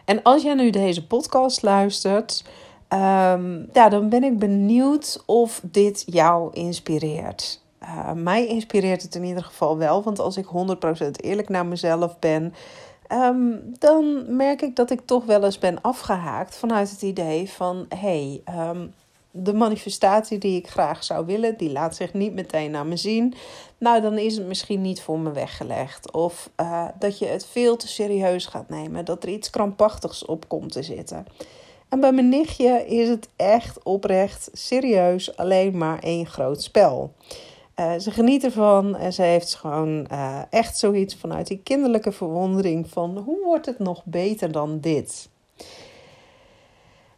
En 0.04 0.22
als 0.22 0.42
jij 0.42 0.54
nu 0.54 0.70
deze 0.70 1.06
podcast 1.06 1.62
luistert, 1.62 2.44
um, 2.88 3.68
ja, 3.72 3.88
dan 3.88 4.08
ben 4.08 4.24
ik 4.24 4.38
benieuwd 4.38 5.22
of 5.26 5.60
dit 5.62 6.02
jou 6.06 6.52
inspireert. 6.52 7.62
Uh, 7.82 8.12
mij 8.12 8.46
inspireert 8.46 9.02
het 9.02 9.14
in 9.14 9.24
ieder 9.24 9.44
geval 9.44 9.78
wel, 9.78 10.02
want 10.02 10.18
als 10.18 10.36
ik 10.36 10.46
100% 10.46 11.10
eerlijk 11.16 11.48
naar 11.48 11.66
mezelf 11.66 12.18
ben, 12.18 12.54
Um, 13.12 13.74
dan 13.78 14.36
merk 14.36 14.62
ik 14.62 14.76
dat 14.76 14.90
ik 14.90 15.00
toch 15.04 15.24
wel 15.24 15.44
eens 15.44 15.58
ben 15.58 15.80
afgehaakt 15.80 16.56
vanuit 16.56 16.90
het 16.90 17.02
idee 17.02 17.50
van: 17.50 17.86
hé, 17.88 18.40
hey, 18.44 18.68
um, 18.68 18.94
de 19.36 19.54
manifestatie 19.54 20.38
die 20.38 20.56
ik 20.56 20.68
graag 20.68 21.04
zou 21.04 21.26
willen, 21.26 21.56
die 21.56 21.72
laat 21.72 21.96
zich 21.96 22.12
niet 22.12 22.34
meteen 22.34 22.76
aan 22.76 22.88
me 22.88 22.96
zien. 22.96 23.34
Nou, 23.78 24.00
dan 24.00 24.18
is 24.18 24.36
het 24.36 24.46
misschien 24.46 24.80
niet 24.80 25.00
voor 25.00 25.18
me 25.18 25.32
weggelegd. 25.32 26.12
Of 26.12 26.50
uh, 26.60 26.84
dat 26.98 27.18
je 27.18 27.26
het 27.26 27.46
veel 27.46 27.76
te 27.76 27.88
serieus 27.88 28.46
gaat 28.46 28.68
nemen. 28.68 29.04
Dat 29.04 29.22
er 29.22 29.28
iets 29.28 29.50
krampachtigs 29.50 30.24
op 30.24 30.48
komt 30.48 30.72
te 30.72 30.82
zitten. 30.82 31.26
En 31.88 32.00
bij 32.00 32.12
mijn 32.12 32.28
nichtje 32.28 32.86
is 32.86 33.08
het 33.08 33.28
echt 33.36 33.82
oprecht 33.82 34.50
serieus 34.52 35.36
alleen 35.36 35.78
maar 35.78 35.98
één 35.98 36.26
groot 36.26 36.62
spel. 36.62 37.12
Uh, 37.80 37.98
ze 37.98 38.10
geniet 38.10 38.44
ervan 38.44 38.96
en 38.96 39.12
ze 39.12 39.22
heeft 39.22 39.54
gewoon 39.54 40.06
uh, 40.12 40.40
echt 40.50 40.78
zoiets 40.78 41.14
vanuit 41.14 41.46
die 41.46 41.60
kinderlijke 41.64 42.12
verwondering 42.12 42.88
van 42.88 43.18
hoe 43.18 43.44
wordt 43.44 43.66
het 43.66 43.78
nog 43.78 44.04
beter 44.04 44.52
dan 44.52 44.80
dit? 44.80 45.28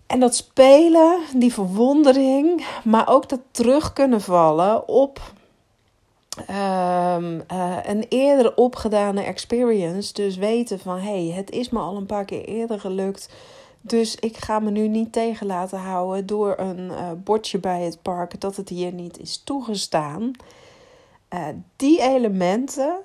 En 0.06 0.20
dat 0.20 0.34
spelen, 0.34 1.20
die 1.34 1.52
verwondering, 1.52 2.66
maar 2.84 3.08
ook 3.08 3.28
dat 3.28 3.40
terug 3.50 3.92
kunnen 3.92 4.20
vallen 4.20 4.88
op 4.88 5.20
um, 6.38 7.42
uh, 7.52 7.76
een 7.82 8.06
eerder 8.08 8.56
opgedane 8.56 9.22
experience. 9.22 10.12
Dus 10.12 10.36
weten 10.36 10.78
van 10.78 10.98
hé, 10.98 11.26
hey, 11.26 11.36
het 11.36 11.50
is 11.50 11.70
me 11.70 11.78
al 11.78 11.96
een 11.96 12.06
paar 12.06 12.24
keer 12.24 12.44
eerder 12.44 12.80
gelukt. 12.80 13.28
Dus 13.86 14.16
ik 14.16 14.36
ga 14.36 14.58
me 14.58 14.70
nu 14.70 14.88
niet 14.88 15.12
tegen 15.12 15.46
laten 15.46 15.78
houden 15.78 16.26
door 16.26 16.54
een 16.58 16.78
uh, 16.78 17.10
bordje 17.24 17.58
bij 17.58 17.82
het 17.82 18.02
park 18.02 18.40
dat 18.40 18.56
het 18.56 18.68
hier 18.68 18.92
niet 18.92 19.18
is 19.18 19.42
toegestaan. 19.44 20.30
Uh, 21.34 21.40
die 21.76 22.00
elementen, 22.00 22.96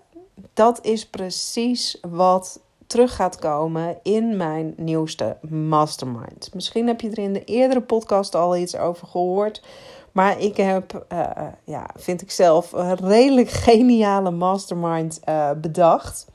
dat 0.54 0.86
is 0.86 1.08
precies 1.08 1.98
wat 2.10 2.60
terug 2.88 3.16
gaat 3.16 3.40
komen 3.40 3.98
in 4.04 4.38
mijn 4.38 4.74
nieuwste 4.78 5.38
mastermind. 5.50 6.50
Misschien 6.54 6.88
heb 6.88 7.02
je 7.02 7.10
er 7.10 7.20
in 7.20 7.34
de 7.34 7.44
eerdere 7.44 7.82
podcast 7.82 8.36
al 8.36 8.58
iets 8.58 8.76
over 8.76 9.08
gehoord. 9.08 9.64
Maar 10.12 10.40
ik 10.40 10.58
heb, 10.58 11.06
uh, 11.14 11.30
ja, 11.64 11.90
vind 11.96 12.22
ik 12.22 12.32
zelf, 12.32 12.72
een 12.72 12.96
redelijk 12.96 13.50
geniale 13.50 14.32
mastermind 14.32 15.20
bedacht. 15.62 16.28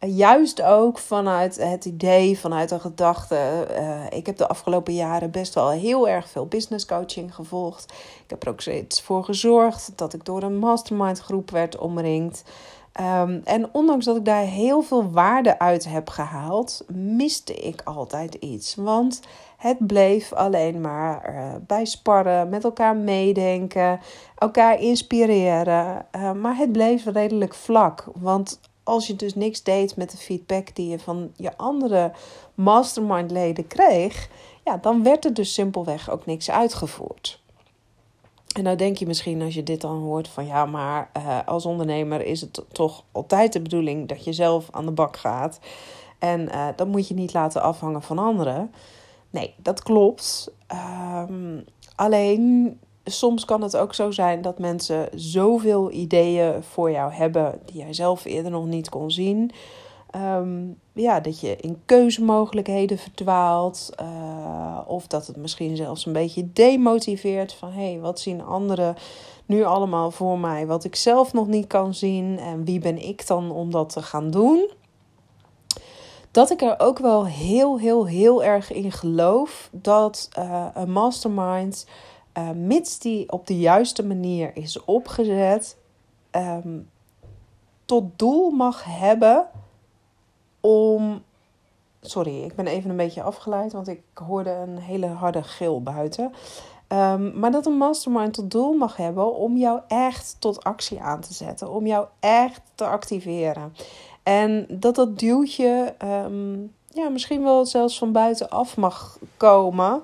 Juist 0.00 0.62
ook 0.62 0.98
vanuit 0.98 1.56
het 1.56 1.84
idee, 1.84 2.38
vanuit 2.38 2.68
de 2.68 2.80
gedachte. 2.80 3.66
Uh, 3.70 4.18
ik 4.18 4.26
heb 4.26 4.36
de 4.36 4.48
afgelopen 4.48 4.94
jaren 4.94 5.30
best 5.30 5.54
wel 5.54 5.70
heel 5.70 6.08
erg 6.08 6.28
veel 6.28 6.46
business 6.46 6.86
coaching 6.86 7.34
gevolgd. 7.34 7.92
Ik 8.24 8.30
heb 8.30 8.42
er 8.42 8.48
ook 8.48 8.60
steeds 8.60 9.02
voor 9.02 9.24
gezorgd 9.24 9.92
dat 9.96 10.12
ik 10.14 10.24
door 10.24 10.42
een 10.42 10.58
mastermind 10.58 11.18
groep 11.18 11.50
werd 11.50 11.78
omringd. 11.78 12.42
Um, 13.00 13.40
en 13.44 13.68
ondanks 13.72 14.04
dat 14.04 14.16
ik 14.16 14.24
daar 14.24 14.42
heel 14.42 14.82
veel 14.82 15.10
waarde 15.10 15.58
uit 15.58 15.88
heb 15.88 16.08
gehaald, 16.08 16.84
miste 16.92 17.54
ik 17.54 17.80
altijd 17.84 18.34
iets. 18.34 18.74
Want 18.74 19.20
het 19.56 19.86
bleef 19.86 20.32
alleen 20.32 20.80
maar 20.80 21.34
uh, 21.34 21.54
bij 21.66 21.84
sparren, 21.84 22.48
met 22.48 22.64
elkaar 22.64 22.96
meedenken, 22.96 24.00
elkaar 24.36 24.80
inspireren. 24.80 26.06
Uh, 26.16 26.32
maar 26.32 26.56
het 26.56 26.72
bleef 26.72 27.04
redelijk 27.04 27.54
vlak. 27.54 28.04
Want 28.14 28.60
als 28.88 29.06
je 29.06 29.16
dus 29.16 29.34
niks 29.34 29.62
deed 29.62 29.96
met 29.96 30.10
de 30.10 30.16
feedback 30.16 30.74
die 30.74 30.88
je 30.88 30.98
van 30.98 31.32
je 31.36 31.56
andere 31.56 32.12
mastermind-leden 32.54 33.66
kreeg, 33.66 34.28
ja, 34.64 34.76
dan 34.76 35.02
werd 35.02 35.24
er 35.24 35.34
dus 35.34 35.54
simpelweg 35.54 36.10
ook 36.10 36.26
niks 36.26 36.50
uitgevoerd. 36.50 37.40
En 38.56 38.62
nou 38.62 38.76
denk 38.76 38.96
je 38.96 39.06
misschien 39.06 39.42
als 39.42 39.54
je 39.54 39.62
dit 39.62 39.80
dan 39.80 40.00
hoort 40.00 40.28
van 40.28 40.46
ja, 40.46 40.66
maar 40.66 41.10
uh, 41.16 41.38
als 41.46 41.66
ondernemer 41.66 42.24
is 42.24 42.40
het 42.40 42.64
toch 42.72 43.04
altijd 43.12 43.52
de 43.52 43.60
bedoeling 43.60 44.08
dat 44.08 44.24
je 44.24 44.32
zelf 44.32 44.68
aan 44.70 44.86
de 44.86 44.92
bak 44.92 45.16
gaat. 45.16 45.60
En 46.18 46.40
uh, 46.40 46.66
dat 46.76 46.86
moet 46.86 47.08
je 47.08 47.14
niet 47.14 47.32
laten 47.32 47.62
afhangen 47.62 48.02
van 48.02 48.18
anderen. 48.18 48.72
Nee, 49.30 49.54
dat 49.56 49.82
klopt. 49.82 50.52
Um, 51.28 51.64
alleen 51.94 52.78
soms 53.10 53.44
kan 53.44 53.62
het 53.62 53.76
ook 53.76 53.94
zo 53.94 54.10
zijn 54.10 54.42
dat 54.42 54.58
mensen 54.58 55.08
zoveel 55.14 55.90
ideeën 55.92 56.62
voor 56.62 56.90
jou 56.90 57.12
hebben 57.12 57.60
die 57.64 57.76
jij 57.76 57.92
zelf 57.92 58.24
eerder 58.24 58.50
nog 58.50 58.66
niet 58.66 58.88
kon 58.88 59.10
zien. 59.10 59.50
Um, 60.16 60.78
ja, 60.92 61.20
dat 61.20 61.40
je 61.40 61.56
in 61.56 61.82
keuzemogelijkheden 61.84 62.98
verdwaalt. 62.98 63.90
Uh, 64.00 64.78
of 64.86 65.06
dat 65.06 65.26
het 65.26 65.36
misschien 65.36 65.76
zelfs 65.76 66.06
een 66.06 66.12
beetje 66.12 66.52
demotiveert. 66.52 67.52
Van 67.52 67.72
hé, 67.72 67.90
hey, 67.90 68.00
wat 68.00 68.20
zien 68.20 68.42
anderen 68.42 68.94
nu 69.46 69.64
allemaal 69.64 70.10
voor 70.10 70.38
mij 70.38 70.66
wat 70.66 70.84
ik 70.84 70.96
zelf 70.96 71.32
nog 71.32 71.46
niet 71.46 71.66
kan 71.66 71.94
zien? 71.94 72.38
En 72.38 72.64
wie 72.64 72.78
ben 72.78 73.08
ik 73.08 73.26
dan 73.26 73.50
om 73.50 73.70
dat 73.70 73.90
te 73.90 74.02
gaan 74.02 74.30
doen? 74.30 74.70
Dat 76.30 76.50
ik 76.50 76.62
er 76.62 76.74
ook 76.78 76.98
wel 76.98 77.26
heel, 77.26 77.78
heel, 77.78 78.06
heel 78.06 78.44
erg 78.44 78.72
in 78.72 78.92
geloof 78.92 79.68
dat 79.72 80.28
uh, 80.38 80.66
een 80.74 80.92
mastermind, 80.92 81.86
uh, 82.38 82.50
mits 82.50 82.98
die 82.98 83.32
op 83.32 83.46
de 83.46 83.58
juiste 83.58 84.06
manier 84.06 84.50
is 84.56 84.84
opgezet, 84.84 85.76
um, 86.30 86.90
tot 87.84 88.04
doel 88.16 88.50
mag 88.50 88.84
hebben 88.84 89.46
om. 90.60 91.22
Sorry, 92.00 92.42
ik 92.42 92.54
ben 92.54 92.66
even 92.66 92.90
een 92.90 92.96
beetje 92.96 93.22
afgeleid, 93.22 93.72
want 93.72 93.88
ik 93.88 94.02
hoorde 94.14 94.50
een 94.50 94.78
hele 94.78 95.06
harde 95.06 95.42
gil 95.42 95.82
buiten. 95.82 96.32
Um, 96.88 97.38
maar 97.38 97.50
dat 97.50 97.66
een 97.66 97.76
mastermind 97.76 98.34
tot 98.34 98.50
doel 98.50 98.72
mag 98.72 98.96
hebben 98.96 99.34
om 99.34 99.56
jou 99.56 99.80
echt 99.88 100.36
tot 100.38 100.64
actie 100.64 101.00
aan 101.00 101.20
te 101.20 101.34
zetten, 101.34 101.70
om 101.70 101.86
jou 101.86 102.06
echt 102.20 102.60
te 102.74 102.86
activeren. 102.86 103.74
En 104.22 104.66
dat 104.70 104.94
dat 104.94 105.18
duwtje 105.18 105.94
um, 106.04 106.74
ja, 106.86 107.08
misschien 107.08 107.42
wel 107.42 107.66
zelfs 107.66 107.98
van 107.98 108.12
buitenaf 108.12 108.76
mag 108.76 109.18
komen. 109.36 110.02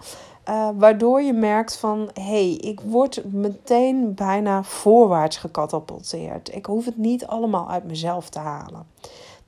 Uh, 0.48 0.68
waardoor 0.74 1.22
je 1.22 1.32
merkt 1.32 1.76
van 1.76 2.10
hé, 2.14 2.22
hey, 2.22 2.52
ik 2.52 2.80
word 2.80 3.32
meteen 3.32 4.14
bijna 4.14 4.62
voorwaarts 4.62 5.36
gecatapulteerd. 5.36 6.54
Ik 6.54 6.66
hoef 6.66 6.84
het 6.84 6.96
niet 6.96 7.26
allemaal 7.26 7.70
uit 7.70 7.84
mezelf 7.84 8.28
te 8.28 8.38
halen. 8.38 8.86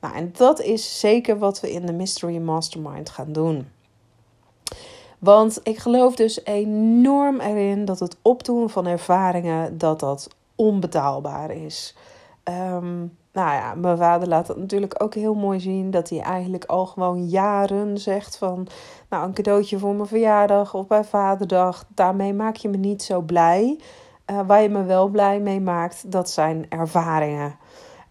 Nou, 0.01 0.15
en 0.15 0.33
dat 0.37 0.61
is 0.61 1.01
zeker 1.01 1.39
wat 1.39 1.61
we 1.61 1.73
in 1.73 1.87
de 1.87 1.93
Mystery 1.93 2.39
Mastermind 2.39 3.11
gaan 3.11 3.33
doen. 3.33 3.69
Want 5.19 5.61
ik 5.63 5.79
geloof 5.79 6.17
dus 6.17 6.45
enorm 6.45 7.41
erin 7.41 7.85
dat 7.85 7.99
het 8.01 8.17
opdoen 8.23 8.71
van 8.71 8.87
ervaringen 8.87 9.79
dat 9.79 10.01
dat 10.01 10.29
onbetaalbaar 10.55 11.51
is. 11.51 11.95
Um, 12.49 13.17
nou 13.33 13.55
ja, 13.55 13.75
mijn 13.75 13.97
vader 13.97 14.29
laat 14.29 14.47
dat 14.47 14.57
natuurlijk 14.57 15.03
ook 15.03 15.15
heel 15.15 15.35
mooi 15.35 15.61
zien. 15.61 15.91
Dat 15.91 16.09
hij 16.09 16.21
eigenlijk 16.21 16.65
al 16.65 16.87
gewoon 16.87 17.29
jaren 17.29 17.99
zegt 17.99 18.37
van... 18.39 18.67
Nou, 19.09 19.25
een 19.25 19.35
cadeautje 19.35 19.79
voor 19.79 19.95
mijn 19.95 20.09
verjaardag 20.09 20.75
of 20.75 20.87
bij 20.87 21.05
vaderdag. 21.05 21.85
Daarmee 21.95 22.35
maak 22.35 22.57
je 22.57 22.69
me 22.69 22.77
niet 22.77 23.03
zo 23.03 23.21
blij. 23.21 23.81
Uh, 24.31 24.41
waar 24.47 24.63
je 24.63 24.69
me 24.69 24.85
wel 24.85 25.09
blij 25.09 25.41
mee 25.41 25.61
maakt, 25.61 26.13
dat 26.13 26.31
zijn 26.31 26.67
ervaringen. 26.69 27.57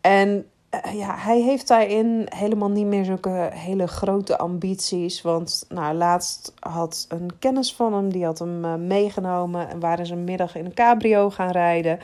En 0.01 0.46
uh, 0.86 0.94
ja, 0.94 1.15
hij 1.18 1.42
heeft 1.42 1.68
daarin 1.68 2.27
helemaal 2.36 2.70
niet 2.70 2.86
meer 2.86 3.06
zulke 3.06 3.50
hele 3.54 3.88
grote 3.88 4.38
ambities. 4.38 5.22
Want 5.22 5.65
nou, 5.70 5.96
laatst 5.96 6.54
had 6.60 7.06
een 7.10 7.30
kennis 7.39 7.75
van 7.75 7.94
hem, 7.94 8.12
die 8.12 8.25
had 8.25 8.39
hem 8.39 8.65
uh, 8.65 8.75
meegenomen... 8.75 9.70
en 9.70 9.80
waren 9.80 10.06
ze 10.06 10.13
een 10.13 10.24
middag 10.24 10.56
in 10.56 10.65
een 10.65 10.74
cabrio 10.74 11.30
gaan 11.30 11.51
rijden... 11.51 12.00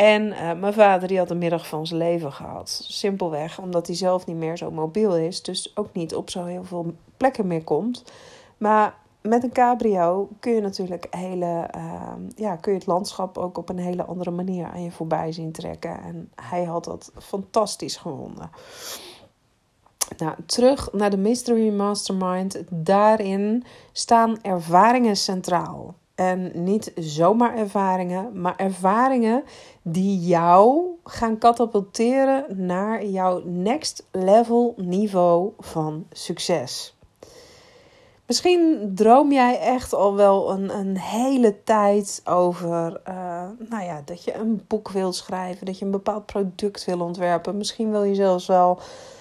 En 0.00 0.26
uh, 0.26 0.52
mijn 0.52 0.72
vader 0.72 1.08
die 1.08 1.18
had 1.18 1.30
een 1.30 1.38
middag 1.38 1.66
van 1.66 1.86
zijn 1.86 2.00
leven 2.00 2.32
gehad. 2.32 2.84
Simpelweg 2.88 3.58
omdat 3.60 3.86
hij 3.86 3.96
zelf 3.96 4.26
niet 4.26 4.36
meer 4.36 4.56
zo 4.56 4.70
mobiel 4.70 5.16
is. 5.16 5.42
Dus 5.42 5.76
ook 5.76 5.92
niet 5.92 6.14
op 6.14 6.30
zo 6.30 6.44
heel 6.44 6.64
veel 6.64 6.94
plekken 7.16 7.46
meer 7.46 7.64
komt. 7.64 8.04
Maar 8.56 8.94
met 9.20 9.42
een 9.42 9.52
cabrio 9.52 10.28
kun 10.38 10.52
je 10.52 10.60
natuurlijk 10.60 11.06
hele, 11.10 11.70
uh, 11.76 12.12
ja, 12.36 12.56
kun 12.56 12.72
je 12.72 12.78
het 12.78 12.86
landschap 12.86 13.38
ook 13.38 13.58
op 13.58 13.68
een 13.68 13.78
hele 13.78 14.04
andere 14.04 14.30
manier 14.30 14.66
aan 14.66 14.82
je 14.82 14.90
voorbij 14.90 15.32
zien 15.32 15.52
trekken. 15.52 16.02
En 16.02 16.30
hij 16.34 16.64
had 16.64 16.84
dat 16.84 17.12
fantastisch 17.18 17.96
gevonden. 17.96 18.50
Nou, 20.16 20.34
terug 20.46 20.92
naar 20.92 21.10
de 21.10 21.16
Mystery 21.16 21.70
Mastermind. 21.70 22.62
Daarin 22.70 23.64
staan 23.92 24.42
ervaringen 24.42 25.16
centraal. 25.16 25.94
En 26.20 26.50
niet 26.54 26.92
zomaar 26.94 27.56
ervaringen, 27.56 28.40
maar 28.40 28.56
ervaringen 28.56 29.44
die 29.82 30.18
jou 30.18 30.84
gaan 31.04 31.38
katapulteren 31.38 32.66
naar 32.66 33.04
jouw 33.04 33.42
next 33.44 34.06
level 34.10 34.74
niveau 34.76 35.52
van 35.58 36.06
succes. 36.12 36.96
Misschien 38.26 38.92
droom 38.94 39.32
jij 39.32 39.58
echt 39.60 39.94
al 39.94 40.14
wel 40.14 40.50
een, 40.50 40.78
een 40.78 40.98
hele 40.98 41.62
tijd 41.62 42.22
over 42.24 43.00
uh, 43.08 43.48
nou 43.68 43.84
ja, 43.84 44.02
dat 44.04 44.24
je 44.24 44.34
een 44.34 44.64
boek 44.66 44.90
wilt 44.90 45.14
schrijven, 45.14 45.66
dat 45.66 45.78
je 45.78 45.84
een 45.84 45.90
bepaald 45.90 46.26
product 46.26 46.84
wil 46.84 47.00
ontwerpen. 47.00 47.56
Misschien 47.56 47.90
wil 47.90 48.02
je 48.02 48.14
zelfs 48.14 48.46
wel 48.46 48.80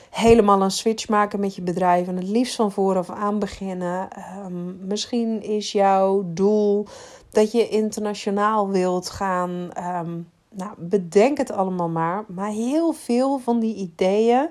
helemaal 0.09 0.61
een 0.61 0.71
switch 0.71 1.09
maken 1.09 1.39
met 1.39 1.55
je 1.55 1.61
bedrijf 1.61 2.07
en 2.07 2.15
het 2.15 2.27
liefst 2.27 2.55
van 2.55 2.71
vooraf 2.71 3.09
aan 3.09 3.39
beginnen. 3.39 4.07
Um, 4.45 4.77
misschien 4.81 5.41
is 5.41 5.71
jouw 5.71 6.23
doel 6.25 6.87
dat 7.29 7.51
je 7.51 7.69
internationaal 7.69 8.69
wilt 8.69 9.09
gaan. 9.09 9.69
Um, 9.77 10.29
nou, 10.49 10.71
bedenk 10.77 11.37
het 11.37 11.51
allemaal 11.51 11.89
maar. 11.89 12.23
Maar 12.27 12.49
heel 12.49 12.91
veel 12.91 13.37
van 13.37 13.59
die 13.59 13.75
ideeën 13.75 14.49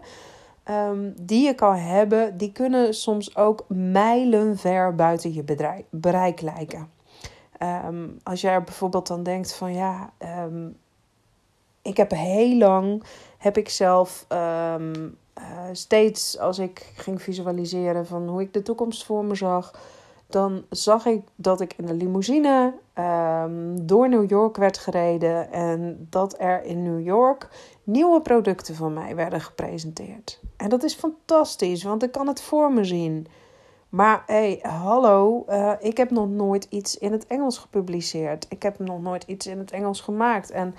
um, 0.71 1.15
die 1.21 1.45
je 1.45 1.55
kan 1.55 1.75
hebben, 1.75 2.37
die 2.37 2.53
kunnen 2.53 2.95
soms 2.95 3.37
ook 3.37 3.65
mijlenver 3.69 4.95
buiten 4.95 5.35
je 5.35 5.43
bedrijf, 5.43 5.85
bereik 5.91 6.41
lijken. 6.41 6.91
Ehm, 7.59 8.09
als 8.23 8.41
jij 8.41 8.62
bijvoorbeeld 8.62 9.07
dan 9.07 9.23
denkt 9.23 9.55
van 9.55 9.73
ja, 9.73 10.11
ehm, 10.19 10.69
ik 11.83 11.97
heb 11.97 12.11
heel 12.11 12.57
lang, 12.57 13.03
heb 13.38 13.57
ik 13.57 13.69
zelf 13.69 14.25
ehm, 14.29 15.09
eh, 15.38 15.45
steeds 15.73 16.38
als 16.38 16.59
ik 16.59 16.92
ging 16.95 17.23
visualiseren 17.23 18.07
van 18.07 18.28
hoe 18.28 18.40
ik 18.40 18.52
de 18.52 18.62
toekomst 18.62 19.04
voor 19.04 19.25
me 19.25 19.35
zag, 19.35 19.80
dan 20.26 20.64
zag 20.71 21.07
ik 21.07 21.23
dat 21.35 21.61
ik 21.61 21.75
in 21.76 21.87
de 21.87 21.95
limousine 21.95 22.75
door 23.83 24.09
New 24.09 24.30
York 24.30 24.57
werd 24.57 24.78
gereden 24.78 25.52
en 25.52 26.07
dat 26.11 26.35
er 26.38 26.64
in 26.64 26.83
New 26.83 27.07
York 27.07 27.49
nieuwe 27.88 28.21
producten 28.21 28.75
van 28.75 28.92
mij 28.92 29.14
werden 29.14 29.40
gepresenteerd. 29.40 30.40
En 30.57 30.68
dat 30.68 30.83
is 30.83 30.95
fantastisch, 30.95 31.83
want 31.83 32.02
ik 32.02 32.12
kan 32.12 32.26
het 32.26 32.40
voor 32.40 32.73
me 32.73 32.85
zien. 32.85 33.26
Maar 33.88 34.23
hey, 34.26 34.59
hallo, 34.62 35.45
uh, 35.49 35.73
ik 35.80 35.97
heb 35.97 36.11
nog 36.11 36.28
nooit 36.28 36.66
iets 36.71 36.99
in 36.99 37.12
het 37.12 37.26
Engels 37.26 37.59
gepubliceerd. 37.59 38.47
Ik 38.49 38.62
heb 38.62 38.78
nog 38.78 39.00
nooit 39.00 39.25
iets 39.26 39.47
in 39.47 39.59
het 39.59 39.71
Engels 39.71 40.00
gemaakt. 40.00 40.50
En 40.50 40.75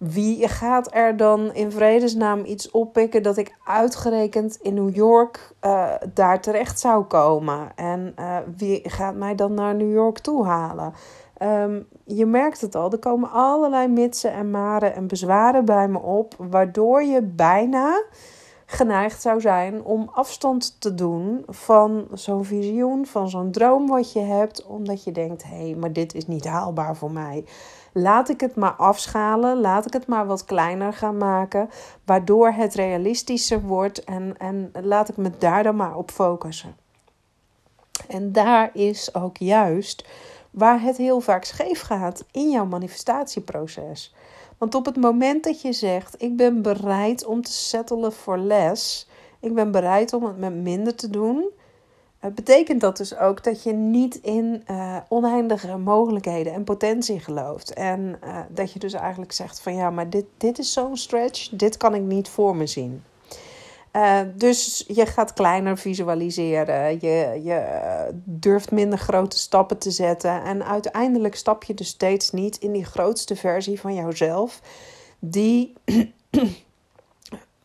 wie 0.00 0.48
gaat 0.48 0.94
er 0.94 1.16
dan 1.16 1.54
in 1.54 1.70
vredesnaam 1.70 2.44
iets 2.44 2.70
oppikken 2.70 3.22
dat 3.22 3.36
ik 3.36 3.56
uitgerekend 3.64 4.58
in 4.62 4.74
New 4.74 4.94
York 4.94 5.54
uh, 5.64 5.92
daar 6.14 6.40
terecht 6.40 6.80
zou 6.80 7.04
komen? 7.04 7.76
En 7.76 8.14
uh, 8.18 8.36
wie 8.56 8.80
gaat 8.84 9.14
mij 9.14 9.34
dan 9.34 9.54
naar 9.54 9.74
New 9.74 9.92
York 9.92 10.18
toe 10.18 10.44
halen? 10.44 10.92
Um, 11.42 11.86
je 12.04 12.26
merkt 12.26 12.60
het 12.60 12.74
al, 12.74 12.92
er 12.92 12.98
komen 12.98 13.30
allerlei 13.30 13.88
mitsen 13.88 14.32
en 14.32 14.50
maren 14.50 14.94
en 14.94 15.06
bezwaren 15.06 15.64
bij 15.64 15.88
me 15.88 15.98
op, 15.98 16.34
waardoor 16.38 17.02
je 17.02 17.22
bijna 17.22 18.02
geneigd 18.66 19.22
zou 19.22 19.40
zijn 19.40 19.84
om 19.84 20.10
afstand 20.12 20.80
te 20.80 20.94
doen 20.94 21.44
van 21.46 22.06
zo'n 22.12 22.44
visioen, 22.44 23.06
van 23.06 23.28
zo'n 23.28 23.50
droom 23.50 23.86
wat 23.86 24.12
je 24.12 24.20
hebt, 24.20 24.66
omdat 24.66 25.04
je 25.04 25.12
denkt: 25.12 25.42
hé, 25.42 25.56
hey, 25.56 25.74
maar 25.74 25.92
dit 25.92 26.14
is 26.14 26.26
niet 26.26 26.46
haalbaar 26.46 26.96
voor 26.96 27.10
mij. 27.10 27.44
Laat 27.92 28.28
ik 28.28 28.40
het 28.40 28.56
maar 28.56 28.72
afschalen, 28.72 29.60
laat 29.60 29.86
ik 29.86 29.92
het 29.92 30.06
maar 30.06 30.26
wat 30.26 30.44
kleiner 30.44 30.92
gaan 30.92 31.16
maken, 31.16 31.70
waardoor 32.04 32.50
het 32.50 32.74
realistischer 32.74 33.62
wordt 33.62 34.04
en, 34.04 34.34
en 34.38 34.70
laat 34.82 35.08
ik 35.08 35.16
me 35.16 35.30
daar 35.38 35.62
dan 35.62 35.76
maar 35.76 35.96
op 35.96 36.10
focussen. 36.10 36.76
En 38.08 38.32
daar 38.32 38.70
is 38.72 39.14
ook 39.14 39.36
juist 39.36 40.08
waar 40.50 40.82
het 40.82 40.96
heel 40.96 41.20
vaak 41.20 41.44
scheef 41.44 41.80
gaat 41.80 42.24
in 42.30 42.50
jouw 42.50 42.66
manifestatieproces. 42.66 44.14
Want 44.58 44.74
op 44.74 44.84
het 44.84 44.96
moment 44.96 45.44
dat 45.44 45.60
je 45.60 45.72
zegt: 45.72 46.22
Ik 46.22 46.36
ben 46.36 46.62
bereid 46.62 47.24
om 47.24 47.42
te 47.42 47.52
settelen 47.52 48.12
voor 48.12 48.38
less, 48.38 49.08
ik 49.40 49.54
ben 49.54 49.70
bereid 49.70 50.12
om 50.12 50.24
het 50.24 50.38
met 50.38 50.54
minder 50.54 50.94
te 50.94 51.10
doen, 51.10 51.50
uh, 52.24 52.30
betekent 52.30 52.80
dat 52.80 52.96
dus 52.96 53.16
ook 53.16 53.44
dat 53.44 53.62
je 53.62 53.72
niet 53.72 54.14
in 54.14 54.62
uh, 54.70 54.96
oneindige 55.08 55.76
mogelijkheden 55.76 56.52
en 56.52 56.64
potentie 56.64 57.20
gelooft. 57.20 57.72
En 57.72 58.18
uh, 58.24 58.38
dat 58.48 58.72
je 58.72 58.78
dus 58.78 58.92
eigenlijk 58.92 59.32
zegt: 59.32 59.60
van 59.60 59.74
ja, 59.74 59.90
maar 59.90 60.10
dit, 60.10 60.24
dit 60.36 60.58
is 60.58 60.72
zo'n 60.72 60.96
stretch, 60.96 61.48
dit 61.48 61.76
kan 61.76 61.94
ik 61.94 62.02
niet 62.02 62.28
voor 62.28 62.56
me 62.56 62.66
zien. 62.66 63.02
Dus 64.34 64.84
je 64.88 65.06
gaat 65.06 65.32
kleiner 65.32 65.78
visualiseren. 65.78 66.92
Je, 66.92 67.40
je 67.44 67.62
durft 68.24 68.70
minder 68.70 68.98
grote 68.98 69.38
stappen 69.38 69.78
te 69.78 69.90
zetten. 69.90 70.42
En 70.42 70.64
uiteindelijk 70.64 71.34
stap 71.34 71.64
je 71.64 71.74
dus 71.74 71.88
steeds 71.88 72.30
niet 72.30 72.58
in 72.58 72.72
die 72.72 72.84
grootste 72.84 73.36
versie 73.36 73.80
van 73.80 73.94
jouzelf. 73.94 74.60
Die 75.18 75.72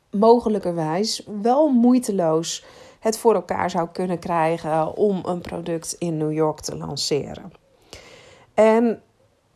mogelijkerwijs 0.10 1.28
wel 1.42 1.68
moeiteloos 1.68 2.66
het 3.06 3.18
voor 3.18 3.36
elkaar 3.36 3.70
zou 3.70 3.88
kunnen 3.92 4.20
krijgen 4.20 4.96
om 4.96 5.22
een 5.26 5.42
product 5.42 5.96
in 6.00 6.18
New 6.18 6.32
York 6.32 6.60
te 6.60 6.78
lanceren. 6.78 7.52
En 8.54 9.02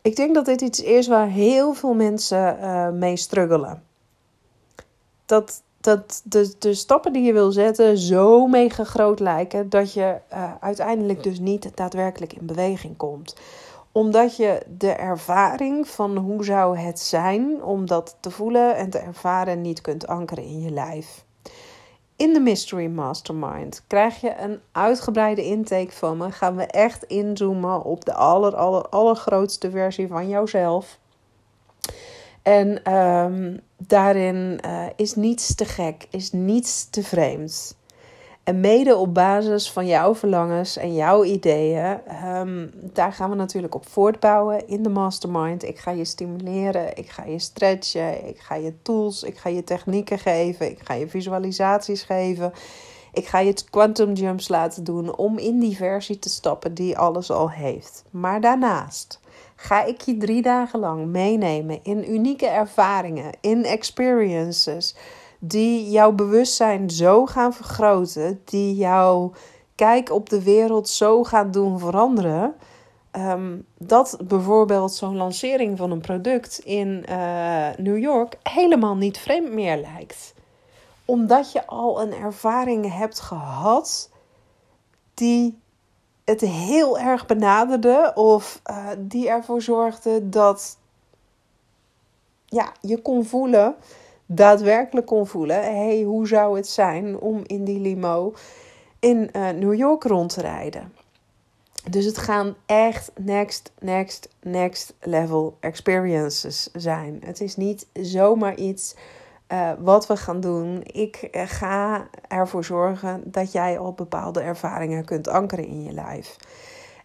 ik 0.02 0.16
denk 0.16 0.34
dat 0.34 0.44
dit 0.44 0.60
iets 0.60 0.82
is 0.82 1.06
waar 1.06 1.28
heel 1.28 1.72
veel 1.74 1.94
mensen 1.94 2.58
uh, 2.60 2.88
mee 2.88 3.16
struggelen. 3.16 3.82
Dat, 5.26 5.62
dat 5.80 6.22
de, 6.24 6.54
de 6.58 6.74
stappen 6.74 7.12
die 7.12 7.22
je 7.22 7.32
wil 7.32 7.52
zetten 7.52 7.98
zo 7.98 8.46
mega 8.46 8.84
groot 8.84 9.20
lijken 9.20 9.68
dat 9.68 9.92
je 9.92 10.18
uh, 10.32 10.52
uiteindelijk 10.60 11.22
dus 11.22 11.38
niet 11.38 11.76
daadwerkelijk 11.76 12.32
in 12.32 12.46
beweging 12.46 12.96
komt. 12.96 13.36
Omdat 13.92 14.36
je 14.36 14.62
de 14.78 14.92
ervaring 14.92 15.88
van 15.88 16.16
hoe 16.16 16.44
zou 16.44 16.78
het 16.78 17.00
zijn 17.00 17.62
om 17.62 17.86
dat 17.86 18.16
te 18.20 18.30
voelen 18.30 18.76
en 18.76 18.90
te 18.90 18.98
ervaren 18.98 19.60
niet 19.60 19.80
kunt 19.80 20.06
ankeren 20.06 20.44
in 20.44 20.60
je 20.60 20.70
lijf. 20.70 21.24
In 22.20 22.32
de 22.32 22.40
Mystery 22.40 22.86
Mastermind 22.86 23.84
krijg 23.86 24.20
je 24.20 24.36
een 24.38 24.60
uitgebreide 24.72 25.44
intake 25.44 25.92
van 25.92 26.16
me. 26.16 26.30
Gaan 26.30 26.56
we 26.56 26.66
echt 26.66 27.04
inzoomen 27.04 27.82
op 27.82 28.04
de 28.04 28.14
aller, 28.14 28.56
aller, 28.56 28.88
allergrootste 28.88 29.70
versie 29.70 30.06
van 30.06 30.28
jouzelf. 30.28 30.98
En 32.42 32.94
um, 32.94 33.60
daarin 33.76 34.60
uh, 34.66 34.86
is 34.96 35.14
niets 35.14 35.54
te 35.54 35.64
gek, 35.64 36.06
is 36.10 36.32
niets 36.32 36.90
te 36.90 37.02
vreemd. 37.02 37.78
Mede 38.54 38.96
op 38.96 39.14
basis 39.14 39.72
van 39.72 39.86
jouw 39.86 40.14
verlangens 40.14 40.76
en 40.76 40.94
jouw 40.94 41.24
ideeën, 41.24 42.00
um, 42.24 42.70
daar 42.92 43.12
gaan 43.12 43.30
we 43.30 43.36
natuurlijk 43.36 43.74
op 43.74 43.86
voortbouwen 43.86 44.68
in 44.68 44.82
de 44.82 44.88
mastermind. 44.88 45.64
Ik 45.64 45.78
ga 45.78 45.90
je 45.90 46.04
stimuleren, 46.04 46.96
ik 46.96 47.10
ga 47.10 47.24
je 47.24 47.38
stretchen, 47.38 48.26
ik 48.28 48.38
ga 48.38 48.54
je 48.54 48.74
tools, 48.82 49.22
ik 49.22 49.36
ga 49.36 49.48
je 49.48 49.64
technieken 49.64 50.18
geven, 50.18 50.70
ik 50.70 50.78
ga 50.84 50.94
je 50.94 51.08
visualisaties 51.08 52.02
geven. 52.02 52.52
Ik 53.12 53.26
ga 53.26 53.38
je 53.38 53.54
quantum 53.70 54.12
jumps 54.12 54.48
laten 54.48 54.84
doen 54.84 55.16
om 55.16 55.38
in 55.38 55.58
die 55.58 55.76
versie 55.76 56.18
te 56.18 56.28
stappen 56.28 56.74
die 56.74 56.98
alles 56.98 57.30
al 57.30 57.50
heeft. 57.50 58.04
Maar 58.10 58.40
daarnaast 58.40 59.20
ga 59.56 59.84
ik 59.84 60.00
je 60.00 60.16
drie 60.16 60.42
dagen 60.42 60.80
lang 60.80 61.06
meenemen 61.06 61.78
in 61.82 62.12
unieke 62.12 62.46
ervaringen, 62.46 63.30
in 63.40 63.64
experiences 63.64 64.94
die 65.42 65.90
jouw 65.90 66.12
bewustzijn 66.12 66.90
zo 66.90 67.26
gaan 67.26 67.52
vergroten, 67.52 68.40
die 68.44 68.74
jouw 68.74 69.32
kijk 69.74 70.10
op 70.10 70.28
de 70.30 70.42
wereld 70.42 70.88
zo 70.88 71.24
gaan 71.24 71.50
doen 71.50 71.78
veranderen. 71.78 72.54
Ehm, 73.10 73.58
dat 73.78 74.18
bijvoorbeeld 74.24 74.92
zo'n 74.92 75.16
lancering 75.16 75.78
van 75.78 75.90
een 75.90 76.00
product 76.00 76.58
in 76.58 77.04
uh, 77.08 77.68
New 77.76 77.98
York 77.98 78.38
helemaal 78.42 78.96
niet 78.96 79.18
vreemd 79.18 79.52
meer 79.52 79.76
lijkt. 79.76 80.34
Omdat 81.04 81.52
je 81.52 81.66
al 81.66 82.02
een 82.02 82.12
ervaring 82.12 82.96
hebt 82.96 83.20
gehad 83.20 84.10
die 85.14 85.58
het 86.24 86.40
heel 86.40 86.98
erg 86.98 87.26
benaderde 87.26 88.12
of 88.14 88.60
uh, 88.70 88.86
die 88.98 89.28
ervoor 89.28 89.62
zorgde 89.62 90.28
dat 90.28 90.78
ja, 92.46 92.72
je 92.80 93.02
kon 93.02 93.24
voelen, 93.24 93.74
daadwerkelijk 94.32 95.06
kon 95.06 95.26
voelen, 95.26 95.62
hey, 95.62 96.02
hoe 96.02 96.26
zou 96.26 96.56
het 96.56 96.68
zijn 96.68 97.18
om 97.18 97.42
in 97.46 97.64
die 97.64 97.80
limo 97.80 98.34
in 98.98 99.30
uh, 99.32 99.50
New 99.50 99.74
York 99.74 100.02
rond 100.02 100.32
te 100.32 100.40
rijden? 100.40 100.92
Dus 101.90 102.04
het 102.04 102.18
gaan 102.18 102.54
echt 102.66 103.10
next, 103.18 103.72
next, 103.78 104.28
next 104.42 104.94
level 105.00 105.56
experiences 105.60 106.68
zijn. 106.72 107.20
Het 107.24 107.40
is 107.40 107.56
niet 107.56 107.86
zomaar 107.92 108.54
iets 108.54 108.94
uh, 109.52 109.70
wat 109.78 110.06
we 110.06 110.16
gaan 110.16 110.40
doen. 110.40 110.80
Ik 110.84 111.16
eh, 111.16 111.42
ga 111.46 112.08
ervoor 112.28 112.64
zorgen 112.64 113.22
dat 113.24 113.52
jij 113.52 113.78
al 113.78 113.92
bepaalde 113.92 114.40
ervaringen 114.40 115.04
kunt 115.04 115.28
ankeren 115.28 115.66
in 115.66 115.82
je 115.82 115.92
lijf. 115.92 116.36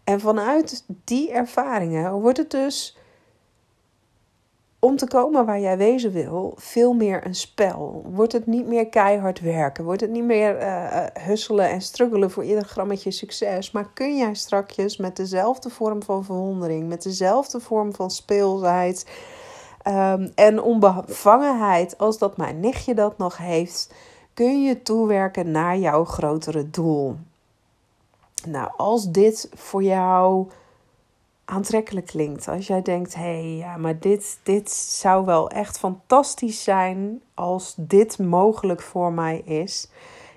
En 0.04 0.20
vanuit 0.20 0.84
die 1.04 1.32
ervaringen 1.32 2.12
wordt 2.14 2.38
het 2.38 2.52
dus 2.52 2.98
om 4.86 4.98
te 4.98 5.08
komen 5.08 5.46
waar 5.46 5.60
jij 5.60 5.78
wezen 5.78 6.12
wil, 6.12 6.54
veel 6.56 6.94
meer 6.94 7.26
een 7.26 7.36
spel. 7.36 8.06
Wordt 8.14 8.34
het 8.34 8.46
niet 8.46 8.68
meer 8.68 8.88
keihard 8.88 9.40
werken? 9.40 9.84
Wordt 9.84 10.02
het 10.02 10.10
niet 10.10 10.24
meer 10.24 10.62
uh, 10.62 11.04
husselen 11.20 11.70
en 11.70 11.82
struggelen 11.82 12.32
voor 12.32 12.44
ieder 12.44 12.66
grammetje 12.66 13.12
succes? 13.12 13.72
Maar 13.72 13.90
kun 13.94 14.18
jij 14.18 14.34
strakjes 14.34 14.98
met 14.98 15.16
dezelfde 15.16 15.70
vorm 15.70 16.04
van 16.04 16.24
verwondering, 16.24 16.88
met 16.88 17.04
dezelfde 17.04 17.60
vorm 17.60 17.94
van 17.94 18.12
speelsheid 18.12 19.06
Um, 19.88 20.32
en 20.36 20.62
onbevangenheid, 20.62 21.98
als 21.98 22.18
dat 22.18 22.38
mijn 22.38 22.60
nichtje 22.60 22.94
dat 22.94 23.18
nog 23.18 23.38
heeft, 23.38 23.94
kun 24.34 24.64
je 24.64 24.82
toewerken 24.82 25.52
naar 25.52 25.78
jouw 25.78 26.06
grotere 26.06 26.70
doel. 26.70 27.16
Nou, 28.48 28.72
als 28.78 29.12
dit 29.12 29.50
voor 29.54 29.84
jou 29.84 30.48
aantrekkelijk 31.46 32.06
klinkt, 32.06 32.48
als 32.48 32.68
jij 32.68 32.82
denkt: 32.82 33.16
hé, 33.16 33.22
hey, 33.22 33.56
ja, 33.56 33.78
maar 33.78 34.00
dit, 34.00 34.40
dit 34.44 34.72
zou 34.72 35.26
wel 35.26 35.50
echt 35.50 35.80
fantastisch 35.80 36.64
zijn 36.64 37.22
als 37.34 37.74
dit 37.78 38.20
mogelijk 38.20 38.82
voor 38.82 39.14
mij 39.14 39.40
is 39.40 39.90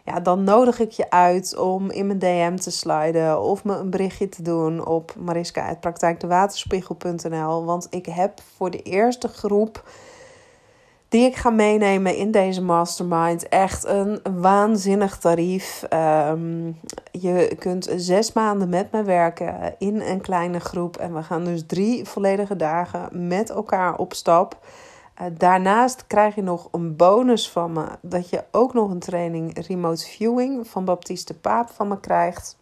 ja, 0.09 0.21
dan 0.21 0.45
nodig 0.45 0.79
ik 0.79 0.91
je 0.91 1.11
uit 1.11 1.57
om 1.57 1.91
in 1.91 2.07
mijn 2.07 2.19
DM 2.19 2.57
te 2.57 2.71
sliden 2.71 3.43
of 3.43 3.65
me 3.65 3.77
een 3.77 3.91
berichtje 3.91 4.29
te 4.29 4.43
doen 4.43 4.87
op 4.87 5.15
mariska.praktijkdewaterspiegel.nl. 5.19 7.65
Want 7.65 7.87
ik 7.91 8.07
heb 8.07 8.41
voor 8.57 8.71
de 8.71 8.83
eerste 8.83 9.29
groep 9.29 9.91
die 11.09 11.27
ik 11.27 11.37
ga 11.37 11.51
meenemen 11.51 12.17
in 12.17 12.31
deze 12.31 12.63
mastermind. 12.63 13.49
Echt 13.49 13.87
een 13.87 14.21
waanzinnig 14.41 15.19
tarief. 15.19 15.83
Ehm, 15.89 16.73
je 17.11 17.57
kunt 17.59 17.93
zes 17.97 18.33
maanden 18.33 18.69
met 18.69 18.93
me 18.93 19.03
werken 19.03 19.75
in 19.79 20.01
een 20.01 20.21
kleine 20.21 20.61
groep. 20.61 20.97
En 20.97 21.15
we 21.15 21.23
gaan 21.23 21.45
dus 21.45 21.67
drie 21.67 22.05
volledige 22.05 22.57
dagen 22.57 23.29
met 23.29 23.51
elkaar 23.51 23.97
op 23.97 24.15
stap. 24.15 24.59
Uh, 25.21 25.27
daarnaast 25.39 26.07
krijg 26.07 26.35
je 26.35 26.43
nog 26.43 26.69
een 26.73 26.97
bonus 26.97 27.51
van 27.51 27.73
me. 27.73 27.87
Dat 28.01 28.31
je 28.31 28.45
ook 28.51 28.75
nog 28.75 28.91
een 28.91 28.99
training 28.99 29.67
remote 29.67 30.05
viewing 30.05 30.69
van 30.69 30.85
Baptiste 30.85 31.35
Paap 31.35 31.71
van 31.71 31.89
me 31.89 32.01
krijgt. 32.01 32.57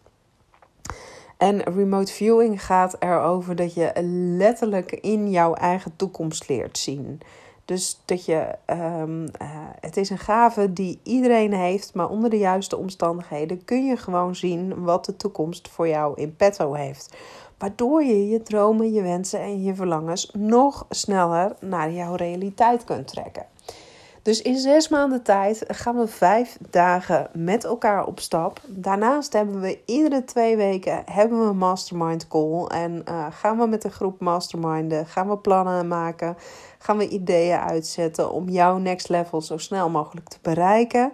En 1.37 1.61
remote 1.61 2.11
viewing 2.11 2.65
gaat 2.65 2.95
erover 2.99 3.55
dat 3.55 3.73
je 3.73 3.91
letterlijk 4.37 4.91
in 4.91 5.29
jouw 5.29 5.53
eigen 5.53 5.95
toekomst 5.95 6.47
leert 6.47 6.77
zien. 6.77 7.21
Dus 7.67 7.99
dat 8.05 8.25
je, 8.25 8.55
um, 8.65 9.23
uh, 9.23 9.27
het 9.79 9.97
is 9.97 10.09
een 10.09 10.17
gave 10.17 10.73
die 10.73 10.99
iedereen 11.03 11.53
heeft, 11.53 11.93
maar 11.93 12.09
onder 12.09 12.29
de 12.29 12.37
juiste 12.37 12.77
omstandigheden 12.77 13.63
kun 13.65 13.85
je 13.85 13.97
gewoon 13.97 14.35
zien 14.35 14.83
wat 14.83 15.05
de 15.05 15.15
toekomst 15.15 15.67
voor 15.67 15.87
jou 15.87 16.21
in 16.21 16.35
petto 16.35 16.73
heeft. 16.73 17.15
Waardoor 17.57 18.03
je 18.03 18.27
je 18.27 18.41
dromen, 18.41 18.93
je 18.93 19.01
wensen 19.01 19.39
en 19.39 19.63
je 19.63 19.75
verlangens 19.75 20.31
nog 20.33 20.85
sneller 20.89 21.55
naar 21.59 21.91
jouw 21.91 22.15
realiteit 22.15 22.83
kunt 22.83 23.07
trekken. 23.07 23.45
Dus 24.27 24.41
in 24.41 24.57
zes 24.57 24.87
maanden 24.87 25.23
tijd 25.23 25.63
gaan 25.67 25.97
we 25.97 26.07
vijf 26.07 26.57
dagen 26.69 27.29
met 27.33 27.63
elkaar 27.63 28.05
op 28.05 28.19
stap. 28.19 28.59
Daarnaast 28.65 29.33
hebben 29.33 29.61
we 29.61 29.79
iedere 29.85 30.23
twee 30.23 30.55
weken 30.55 31.03
hebben 31.11 31.39
we 31.39 31.45
een 31.45 31.57
mastermind 31.57 32.27
call. 32.27 32.65
En 32.65 33.03
uh, 33.09 33.25
gaan 33.29 33.57
we 33.57 33.67
met 33.67 33.83
een 33.83 33.91
groep 33.91 34.19
masterminden, 34.19 35.05
gaan 35.05 35.29
we 35.29 35.37
plannen 35.37 35.87
maken, 35.87 36.37
gaan 36.79 36.97
we 36.97 37.07
ideeën 37.07 37.59
uitzetten 37.59 38.31
om 38.31 38.49
jouw 38.49 38.77
next 38.77 39.09
level 39.09 39.41
zo 39.41 39.57
snel 39.57 39.89
mogelijk 39.89 40.27
te 40.27 40.37
bereiken. 40.41 41.11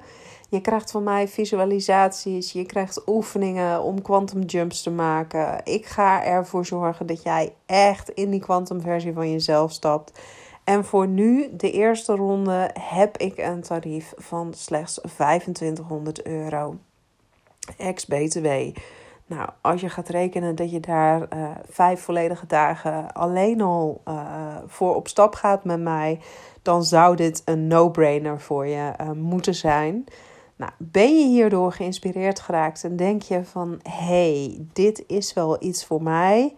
Je 0.50 0.62
krijgt 0.62 0.92
van 0.92 1.04
mij 1.04 1.28
visualisaties, 1.28 2.52
je 2.52 2.66
krijgt 2.66 3.08
oefeningen 3.08 3.82
om 3.82 4.02
quantum 4.02 4.42
jumps 4.42 4.84
te 4.84 4.92
maken. 4.92 5.62
Ik 5.64 5.86
ga 5.86 6.24
ervoor 6.24 6.66
zorgen 6.66 7.06
dat 7.06 7.24
jij 7.24 7.54
echt 7.66 8.10
in 8.10 8.30
die 8.30 8.40
quantum 8.40 8.82
versie 8.82 9.14
van 9.14 9.32
jezelf 9.32 9.72
stapt. 9.72 10.20
En 10.64 10.86
voor 10.86 11.08
nu, 11.08 11.50
de 11.56 11.72
eerste 11.72 12.16
ronde, 12.16 12.70
heb 12.80 13.18
ik 13.18 13.38
een 13.38 13.62
tarief 13.62 14.14
van 14.16 14.54
slechts 14.54 15.00
2500 15.02 16.26
euro. 16.26 16.78
Ex-BTW. 17.78 18.48
Nou, 19.26 19.50
als 19.62 19.82
je 19.82 19.90
gaat 19.90 20.10
rekenen 20.10 20.56
dat 20.56 20.72
je 20.72 20.80
daar 20.80 21.20
uh, 21.36 21.50
vijf 21.70 22.02
volledige 22.02 22.46
dagen 22.46 23.14
alleen 23.14 23.62
al 23.62 24.02
uh, 24.08 24.58
voor 24.68 24.96
op 24.96 25.08
stap 25.08 25.36
gaat 25.36 25.64
met 25.64 25.80
mij, 25.80 26.20
dan 26.62 26.84
zou 26.84 27.16
dit 27.16 27.42
een 27.46 27.68
no-brainer 27.68 28.42
voor 28.42 28.68
je 28.68 28.94
uh, 29.02 29.12
moeten 29.12 29.56
zijn. 29.56 30.06
Nou, 30.56 30.72
ben 30.78 31.20
je 31.20 31.26
hierdoor 31.26 31.72
geïnspireerd 31.72 32.40
geraakt 32.40 32.84
en 32.84 32.96
denk 32.96 33.22
je 33.22 33.44
van 33.44 33.80
hey, 33.90 34.66
dit 34.74 35.04
is 35.08 35.34
wel 35.34 35.64
iets 35.64 35.86
voor 35.86 36.04
mij? 36.04 36.56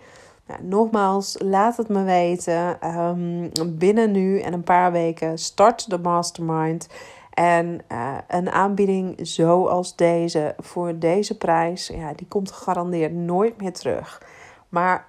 Nou, 0.47 0.63
nogmaals, 0.63 1.35
laat 1.39 1.77
het 1.77 1.89
me 1.89 2.03
weten. 2.03 2.95
Um, 2.97 3.51
binnen 3.77 4.11
nu 4.11 4.39
en 4.39 4.53
een 4.53 4.63
paar 4.63 4.91
weken 4.91 5.37
start 5.37 5.89
de 5.89 5.97
mastermind. 5.97 6.87
En 7.33 7.81
uh, 7.91 8.17
een 8.27 8.49
aanbieding 8.49 9.19
zoals 9.21 9.95
deze 9.95 10.55
voor 10.57 10.99
deze 10.99 11.37
prijs, 11.37 11.87
ja, 11.87 12.13
die 12.13 12.27
komt 12.27 12.51
gegarandeerd 12.51 13.13
nooit 13.13 13.61
meer 13.61 13.73
terug. 13.73 14.21
Maar 14.69 15.07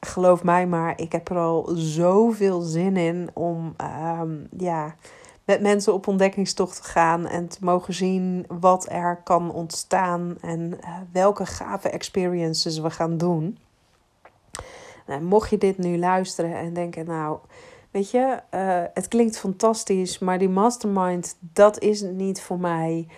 geloof 0.00 0.42
mij 0.42 0.66
maar, 0.66 1.00
ik 1.00 1.12
heb 1.12 1.28
er 1.28 1.38
al 1.38 1.70
zoveel 1.74 2.60
zin 2.60 2.96
in 2.96 3.30
om 3.34 3.74
um, 4.20 4.48
ja, 4.56 4.94
met 5.44 5.60
mensen 5.60 5.94
op 5.94 6.06
ontdekkingstocht 6.06 6.82
te 6.82 6.88
gaan 6.88 7.26
en 7.26 7.48
te 7.48 7.58
mogen 7.60 7.94
zien 7.94 8.44
wat 8.48 8.86
er 8.90 9.20
kan 9.24 9.52
ontstaan 9.52 10.36
en 10.40 10.60
uh, 10.60 10.96
welke 11.12 11.46
gave 11.46 11.88
experiences 11.88 12.78
we 12.78 12.90
gaan 12.90 13.16
doen. 13.16 13.58
Nou, 15.06 15.22
mocht 15.22 15.50
je 15.50 15.58
dit 15.58 15.78
nu 15.78 15.98
luisteren 15.98 16.54
en 16.54 16.72
denken, 16.72 17.06
nou, 17.06 17.38
weet 17.90 18.10
je, 18.10 18.40
uh, 18.54 18.82
het 18.94 19.08
klinkt 19.08 19.38
fantastisch, 19.38 20.18
maar 20.18 20.38
die 20.38 20.48
mastermind, 20.48 21.36
dat 21.40 21.78
is 21.80 22.02
niet 22.02 22.40
voor 22.40 22.58
mij. 22.58 23.08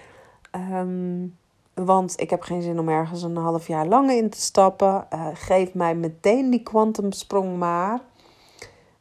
Um, 0.72 1.36
want 1.74 2.20
ik 2.20 2.30
heb 2.30 2.42
geen 2.42 2.62
zin 2.62 2.78
om 2.78 2.88
ergens 2.88 3.22
een 3.22 3.36
half 3.36 3.66
jaar 3.66 3.86
lang 3.86 4.10
in 4.10 4.30
te 4.30 4.40
stappen. 4.40 5.06
Uh, 5.14 5.26
geef 5.34 5.74
mij 5.74 5.94
meteen 5.94 6.50
die 6.50 6.62
kwantumsprong 6.62 7.56
maar. 7.56 8.00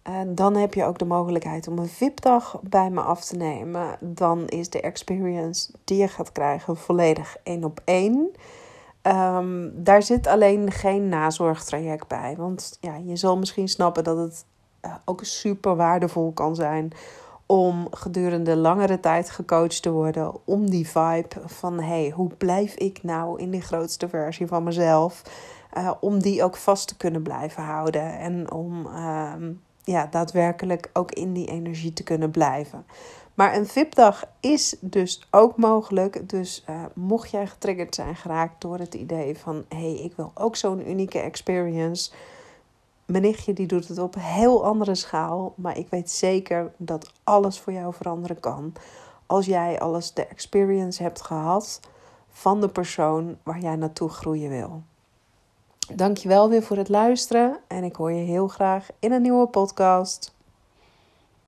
En 0.02 0.36
dan 0.36 0.56
heb 0.56 0.74
je 0.74 0.84
ook 0.84 1.00
de 1.00 1.06
mogelijkheid 1.06 1.68
om 1.68 1.80
een 1.80 1.88
VIP-dag 1.88 2.60
bij 2.62 2.90
me 2.90 3.02
af 3.02 3.26
te 3.26 3.36
nemen. 3.36 3.98
Dan 4.00 4.48
is 4.48 4.70
de 4.70 4.82
experience 4.82 5.72
die 5.84 5.98
je 5.98 6.08
gaat 6.08 6.32
krijgen 6.32 6.78
volledig 6.78 7.38
één 7.44 7.64
op 7.64 7.82
één. 7.86 8.30
Um, 9.08 9.72
daar 9.84 10.04
zit 10.04 10.28
alleen 10.28 10.72
geen 10.72 11.10
nazorgtraject 11.10 12.08
bij. 12.08 12.36
Want 12.38 12.78
ja, 12.82 12.96
je 12.96 13.16
zal 13.16 13.38
misschien 13.38 13.68
snappen 13.68 14.04
dat 14.04 14.18
het 14.18 14.46
uh, 14.86 14.96
ook 15.06 15.24
super 15.24 15.76
waardevol 15.76 16.32
kan 16.32 16.56
zijn 16.56 16.92
om 17.46 17.88
gedurende 17.92 18.56
langere 18.56 19.00
tijd 19.00 19.30
gecoacht 19.30 19.82
te 19.82 19.92
worden. 19.92 20.32
Om 20.46 20.70
die 20.70 20.88
vibe 20.88 21.36
van 21.46 21.80
hey, 21.80 22.12
hoe 22.16 22.30
blijf 22.38 22.74
ik 22.74 23.04
nou 23.04 23.40
in 23.40 23.52
die 23.52 23.62
grootste 23.62 24.10
versie 24.10 24.48
van 24.48 24.64
mezelf? 24.64 25.22
Uh, 25.78 25.92
om 26.00 26.20
die 26.20 26.44
ook 26.44 26.56
vast 26.56 26.88
te 26.88 26.98
kunnen 26.98 27.22
blijven 27.22 27.64
houden. 27.64 28.20
En 28.20 28.52
om 28.52 28.86
uh, 28.86 29.34
ja, 29.84 30.08
daadwerkelijk 30.12 30.90
ook 30.94 31.12
in 31.12 31.34
die 31.34 31.48
energie 31.48 31.94
te 31.94 32.04
kunnen 32.04 32.32
blijven. 32.32 32.86
Maar 33.38 33.56
een 33.56 33.68
VIP-dag 33.68 34.24
is 34.40 34.76
dus 34.80 35.28
ook 35.32 35.58
mogelijk. 35.58 36.30
Dus 36.30 36.64
uh, 36.70 36.84
mocht 36.94 37.32
jij 37.32 37.48
getriggerd 37.48 37.96
zijn 37.96 38.16
geraakt 38.16 38.62
door 38.62 38.78
het 38.78 38.94
idee 38.94 39.38
van... 39.38 39.66
hé, 39.70 39.78
hey, 39.78 40.04
ik 40.04 40.14
wil 40.16 40.32
ook 40.34 40.56
zo'n 40.56 40.90
unieke 40.90 41.20
experience... 41.20 42.12
Mijn 43.06 43.24
nichtje 43.24 43.54
die 43.54 43.68
doet 43.68 43.88
het 43.88 44.00
op 44.00 44.16
heel 44.20 44.66
andere 44.66 44.96
schaal. 44.96 45.54
Maar 45.56 45.78
ik 45.78 45.88
weet 45.90 46.10
zeker 46.10 46.72
dat 46.78 47.12
alles 47.24 47.60
voor 47.60 47.74
jou 47.74 47.94
veranderen 47.94 48.40
kan. 48.40 48.74
Als 49.26 49.46
jij 49.46 49.80
alles 49.80 50.14
de 50.14 50.26
experience 50.26 51.04
hebt 51.04 51.22
gehad 51.22 51.80
van 52.30 52.62
de 52.62 52.70
persoon 52.70 53.38
waar 53.44 53.60
jij 53.60 53.76
naartoe 53.76 54.10
groeien 54.10 54.50
wil. 54.50 54.82
Dankjewel 55.96 56.50
weer 56.50 56.64
voor 56.64 56.78
het 56.78 56.90
luisteren. 56.90 57.60
En 57.68 57.84
ik 57.84 57.96
hoor 57.96 58.12
je 58.12 58.26
heel 58.26 58.48
graag 58.48 58.88
in 59.00 59.12
een 59.12 59.22
nieuwe 59.22 59.48
podcast. 59.48 60.36